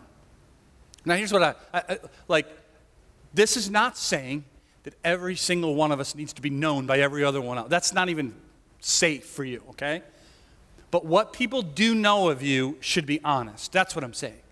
[1.06, 2.48] Now, here's what I, I, I like.
[3.34, 4.46] This is not saying
[4.84, 7.70] that every single one of us needs to be known by every other one else.
[7.70, 8.34] That's not even
[8.80, 10.04] safe for you, okay?
[10.92, 13.72] But what people do know of you should be honest.
[13.72, 14.43] That's what I'm saying.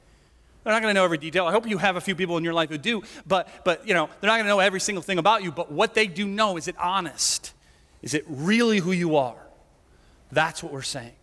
[0.64, 1.48] They're not going to know every detail.
[1.48, 3.94] I hope you have a few people in your life who do, but, but you
[3.94, 5.52] know, they're not going to know every single thing about you.
[5.52, 7.54] But what they do know is it honest?
[8.02, 9.42] Is it really who you are?
[10.32, 11.14] That's what we're saying.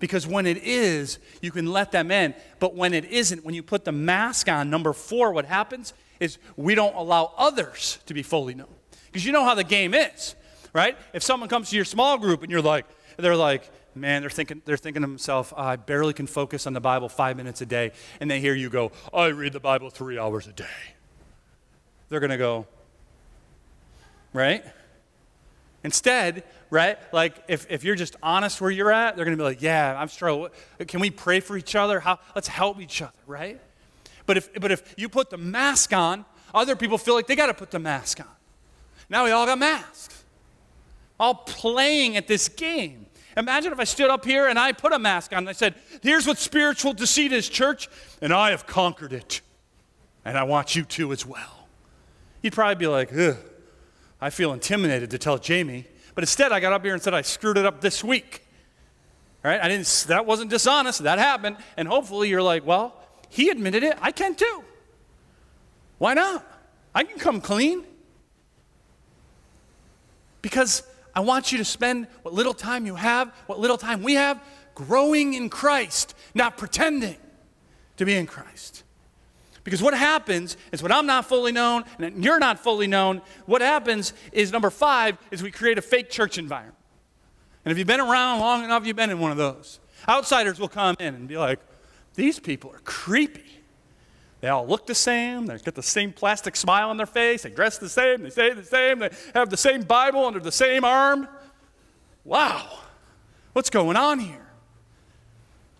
[0.00, 2.34] Because when it is, you can let them in.
[2.58, 6.38] But when it isn't, when you put the mask on, number four, what happens is
[6.56, 8.68] we don't allow others to be fully known.
[9.06, 10.34] Because you know how the game is,
[10.72, 10.96] right?
[11.12, 12.86] If someone comes to your small group and you're like,
[13.16, 13.68] they're like,
[14.00, 17.36] man, they're thinking, they're thinking to themselves, I barely can focus on the Bible five
[17.36, 17.92] minutes a day.
[18.20, 20.66] And they hear you go, I read the Bible three hours a day.
[22.08, 22.66] They're going to go,
[24.32, 24.64] right?
[25.84, 29.46] Instead, right, like if, if you're just honest where you're at, they're going to be
[29.46, 30.50] like, yeah, I'm struggling.
[30.86, 32.00] Can we pray for each other?
[32.00, 33.60] How, let's help each other, right?
[34.26, 36.24] But if, but if you put the mask on,
[36.54, 38.26] other people feel like they got to put the mask on.
[39.08, 40.24] Now we all got masks,
[41.18, 43.06] all playing at this game.
[43.38, 45.76] Imagine if I stood up here and I put a mask on and I said,
[46.02, 47.88] Here's what spiritual deceit is, church,
[48.20, 49.42] and I have conquered it.
[50.24, 51.68] And I want you to as well.
[52.42, 53.36] You'd probably be like, Ugh,
[54.20, 55.86] I feel intimidated to tell Jamie.
[56.16, 58.44] But instead, I got up here and said, I screwed it up this week.
[59.44, 59.60] Right?
[59.60, 61.04] I didn't, that wasn't dishonest.
[61.04, 61.58] That happened.
[61.76, 62.92] And hopefully you're like, Well,
[63.28, 63.96] he admitted it.
[64.00, 64.64] I can too.
[65.98, 66.44] Why not?
[66.92, 67.84] I can come clean.
[70.42, 70.82] Because
[71.18, 74.40] I want you to spend what little time you have, what little time we have,
[74.76, 77.16] growing in Christ, not pretending
[77.96, 78.84] to be in Christ.
[79.64, 83.62] Because what happens is when I'm not fully known and you're not fully known, what
[83.62, 86.76] happens is number five is we create a fake church environment.
[87.64, 89.80] And if you've been around long enough, you've been in one of those.
[90.08, 91.58] Outsiders will come in and be like,
[92.14, 93.57] these people are creepy.
[94.40, 95.46] They all look the same.
[95.46, 97.42] They've got the same plastic smile on their face.
[97.42, 98.22] They dress the same.
[98.22, 99.00] They say the same.
[99.00, 101.26] They have the same Bible under the same arm.
[102.24, 102.80] Wow,
[103.52, 104.46] what's going on here?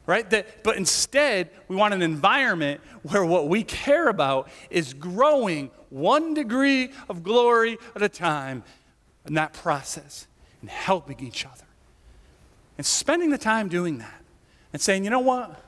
[0.07, 0.29] Right?
[0.31, 6.33] That, but instead, we want an environment where what we care about is growing one
[6.33, 8.65] degree of glory at a time
[9.27, 10.27] in that process
[10.63, 11.67] and helping each other.
[12.79, 14.23] And spending the time doing that
[14.73, 15.63] and saying, you know what?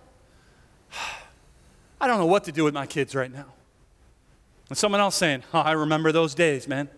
[2.00, 3.46] I don't know what to do with my kids right now.
[4.68, 6.88] And someone else saying, oh, I remember those days, man.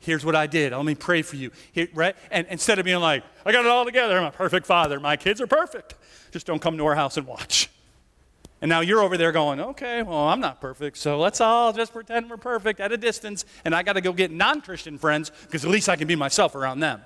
[0.00, 0.72] Here's what I did.
[0.72, 1.50] Let me pray for you.
[1.72, 2.14] Here, right?
[2.30, 5.00] And instead of being like, I got it all together, I'm a perfect father.
[5.00, 5.94] My kids are perfect.
[6.30, 7.70] Just don't come to our house and watch.
[8.60, 11.92] And now you're over there going, okay, well, I'm not perfect, so let's all just
[11.92, 15.30] pretend we're perfect at a distance, and I got to go get non Christian friends
[15.42, 17.02] because at least I can be myself around them.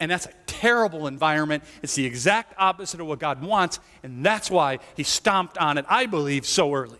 [0.00, 1.64] And that's a terrible environment.
[1.82, 3.80] It's the exact opposite of what God wants.
[4.02, 6.98] And that's why He stomped on it, I believe, so early.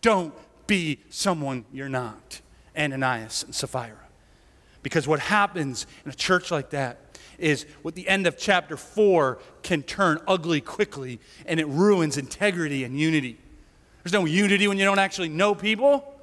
[0.00, 0.34] Don't
[0.66, 2.40] be someone you're not,
[2.76, 3.96] Ananias and Sapphira.
[4.82, 6.98] Because what happens in a church like that
[7.38, 12.84] is what the end of chapter 4 can turn ugly quickly and it ruins integrity
[12.84, 13.38] and unity.
[14.02, 16.14] There's no unity when you don't actually know people.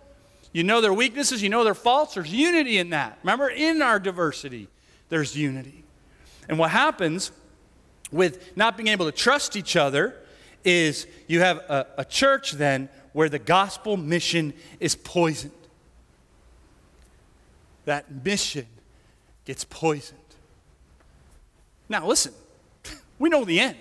[0.54, 2.14] You know their weaknesses, you know their faults.
[2.16, 3.20] There's unity in that.
[3.22, 4.68] Remember, in our diversity,
[5.10, 5.84] there's unity.
[6.48, 7.32] And what happens
[8.12, 10.16] with not being able to trust each other
[10.64, 15.52] is you have a, a church then where the gospel mission is poisoned.
[17.86, 18.68] That mission
[19.46, 20.20] gets poisoned.
[21.90, 22.34] Now, listen,
[23.20, 23.78] we know the end.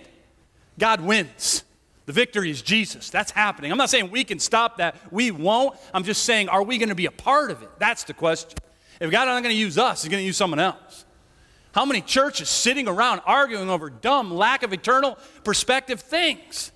[0.78, 1.64] God wins.
[2.06, 3.10] The victory is Jesus.
[3.10, 3.72] That's happening.
[3.72, 4.96] I'm not saying we can stop that.
[5.10, 5.76] We won't.
[5.92, 7.70] I'm just saying, are we going to be a part of it?
[7.78, 8.58] That's the question.
[9.00, 11.04] If God's not going to use us, He's going to use someone else.
[11.76, 16.72] How many churches sitting around arguing over dumb, lack of eternal perspective things?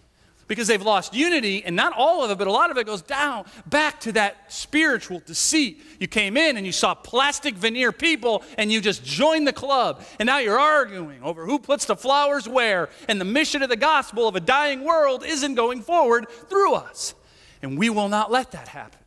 [0.46, 3.02] because they've lost unity, and not all of it, but a lot of it goes
[3.02, 5.80] down back to that spiritual deceit.
[6.00, 10.02] You came in and you saw plastic veneer people, and you just joined the club,
[10.18, 13.76] and now you're arguing over who puts the flowers where, and the mission of the
[13.76, 17.14] gospel of a dying world isn't going forward through us.
[17.62, 18.98] And we will not let that happen.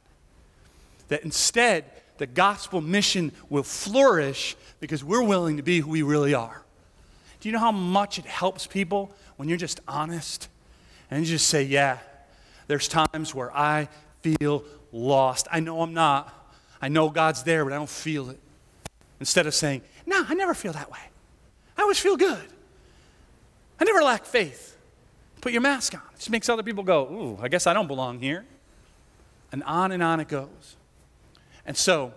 [1.09, 1.83] That instead,
[2.17, 6.63] the gospel mission will flourish because we're willing to be who we really are.
[7.39, 10.47] Do you know how much it helps people when you're just honest?
[11.13, 11.99] and you just say, Yeah,
[12.67, 13.87] there's times where I
[14.21, 15.47] feel lost.
[15.51, 16.33] I know I'm not.
[16.81, 18.39] I know God's there, but I don't feel it.
[19.19, 20.99] Instead of saying, No, I never feel that way.
[21.77, 22.43] I always feel good.
[23.79, 24.75] I never lack faith.
[25.39, 26.01] Put your mask on.
[26.13, 28.45] It just makes other people go, Ooh, I guess I don't belong here.
[29.51, 30.77] And on and on it goes.
[31.65, 32.13] And so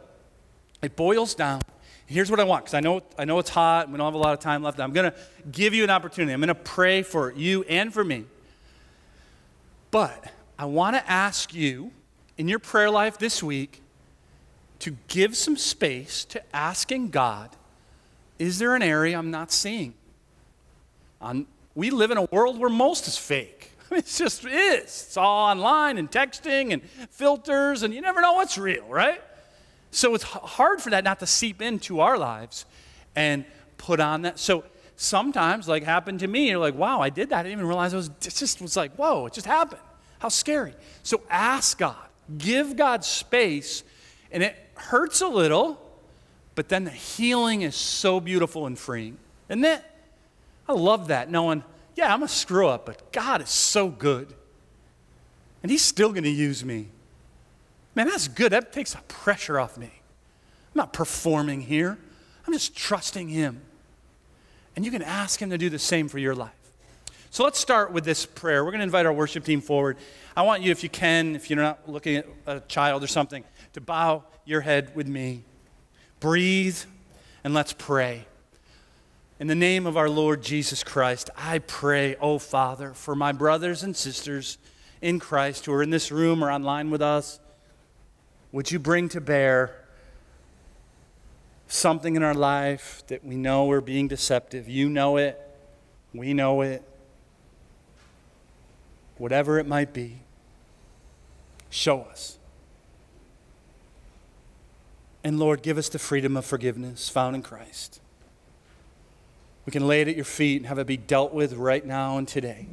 [0.83, 1.63] it boils down.
[2.07, 4.15] Here's what I want, because I know, I know it's hot and we don't have
[4.15, 4.79] a lot of time left.
[4.79, 5.17] I'm going to
[5.51, 6.33] give you an opportunity.
[6.33, 8.27] I'm going to pray for you and for me
[9.97, 11.91] but I want to ask you
[12.37, 13.81] in your prayer life this week
[14.81, 17.49] to give some space to asking God,
[18.39, 19.95] is there an area I'm not seeing?
[21.23, 23.73] On, we live in a world where most is fake.
[23.91, 24.83] it just is.
[24.83, 29.23] It's all online and texting and filters, and you never know what's real, right?
[29.91, 32.67] So it's hard for that not to seep into our lives
[33.15, 33.45] and
[33.79, 34.39] put on that.
[34.39, 34.65] So
[34.97, 37.41] sometimes, like happened to me, you're like, wow, I did that.
[37.41, 39.81] I didn't even realize it was, it just was like, whoa, it just happened.
[40.19, 40.75] How scary.
[41.03, 41.97] So ask God,
[42.39, 43.85] give God space,
[44.31, 45.81] and it hurts a little,
[46.55, 49.19] but then the healing is so beautiful and freeing.
[49.49, 49.83] Isn't it?
[50.69, 51.63] I love that, knowing,
[51.95, 54.35] yeah, I'm a screw up, but God is so good.
[55.63, 56.89] And He's still going to use me.
[57.97, 58.53] Man, that's good.
[58.53, 59.87] That takes the pressure off me.
[59.87, 61.99] I'm not performing here,
[62.47, 63.63] I'm just trusting Him.
[64.77, 66.53] And you can ask Him to do the same for your life.
[67.31, 68.65] So let's start with this prayer.
[68.65, 69.97] We're going to invite our worship team forward.
[70.37, 73.43] I want you, if you can, if you're not looking at a child or something,
[73.73, 75.43] to bow your head with me.
[76.21, 76.79] Breathe
[77.43, 78.27] and let's pray.
[79.41, 83.83] In the name of our Lord Jesus Christ, I pray, oh Father, for my brothers
[83.83, 84.59] and sisters
[85.01, 87.41] in Christ who are in this room or online with us.
[88.57, 89.85] Would you bring to bear
[91.69, 94.67] something in our life that we know we're being deceptive?
[94.67, 95.39] You know it,
[96.15, 96.83] we know it
[99.19, 100.21] whatever it might be,
[101.69, 102.39] show us.
[105.23, 108.01] And Lord, give us the freedom of forgiveness found in Christ.
[109.67, 112.17] We can lay it at your feet and have it be dealt with right now
[112.17, 112.69] and today.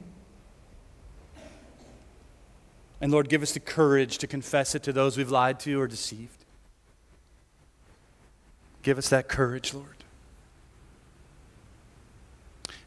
[3.04, 5.88] And Lord, give us the courage to confess it to those we've lied to or
[5.88, 6.45] deceived.
[8.82, 10.06] Give us that courage, Lord.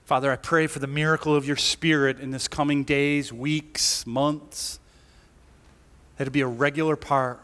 [0.06, 4.80] Father, I pray for the miracle of your Spirit in this coming days, weeks, months.
[6.16, 7.38] That it be a regular part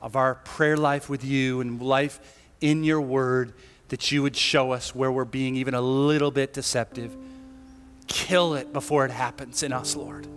[0.00, 2.20] of our prayer life with you and life
[2.60, 3.52] in your word,
[3.88, 7.16] that you would show us where we're being even a little bit deceptive.
[8.06, 10.28] Kill it before it happens in us, Lord.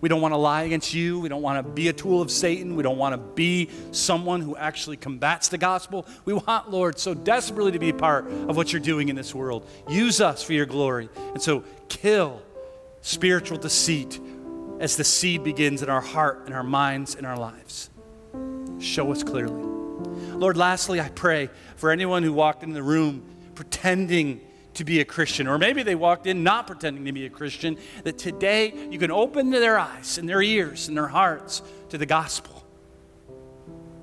[0.00, 1.18] We don't want to lie against you.
[1.18, 2.76] We don't want to be a tool of Satan.
[2.76, 6.06] We don't want to be someone who actually combats the gospel.
[6.24, 9.34] We want, Lord, so desperately to be a part of what you're doing in this
[9.34, 9.68] world.
[9.88, 11.08] Use us for your glory.
[11.16, 12.42] And so kill
[13.00, 14.20] spiritual deceit
[14.78, 17.90] as the seed begins in our heart, in our minds, in our lives.
[18.78, 19.62] Show us clearly.
[20.34, 23.24] Lord, lastly, I pray for anyone who walked in the room
[23.56, 24.40] pretending
[24.78, 27.76] to be a Christian, or maybe they walked in not pretending to be a Christian,
[28.04, 32.06] that today you can open their eyes and their ears and their hearts to the
[32.06, 32.64] gospel.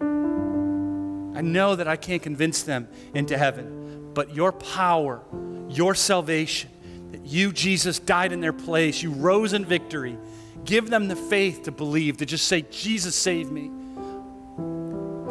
[0.02, 5.22] I know that I can't convince them into heaven, but your power,
[5.70, 6.70] your salvation,
[7.12, 10.18] that you, Jesus, died in their place, you rose in victory,
[10.66, 13.72] give them the faith to believe, to just say, Jesus, save me.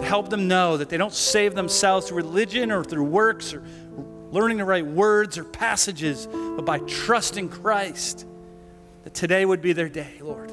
[0.04, 3.62] Help them know that they don't save themselves through religion or through works or
[4.34, 8.26] learning to write words or passages, but by trusting Christ,
[9.04, 10.50] that today would be their day, Lord.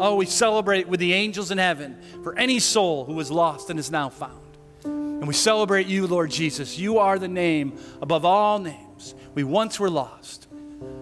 [0.00, 3.78] Oh, we celebrate with the angels in heaven for any soul who was lost and
[3.78, 4.40] is now found.
[4.84, 6.76] And we celebrate you, Lord Jesus.
[6.76, 9.14] You are the name above all names.
[9.32, 10.48] We once were lost,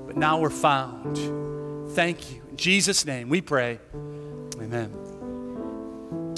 [0.06, 1.92] but now we're found.
[1.92, 2.42] Thank you.
[2.50, 3.80] In Jesus' name we pray.
[4.60, 4.92] Amen.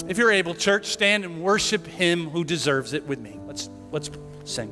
[0.07, 3.37] If you're able, church, stand and worship him who deserves it with me.
[3.45, 4.09] Let's, let's
[4.45, 4.71] sing.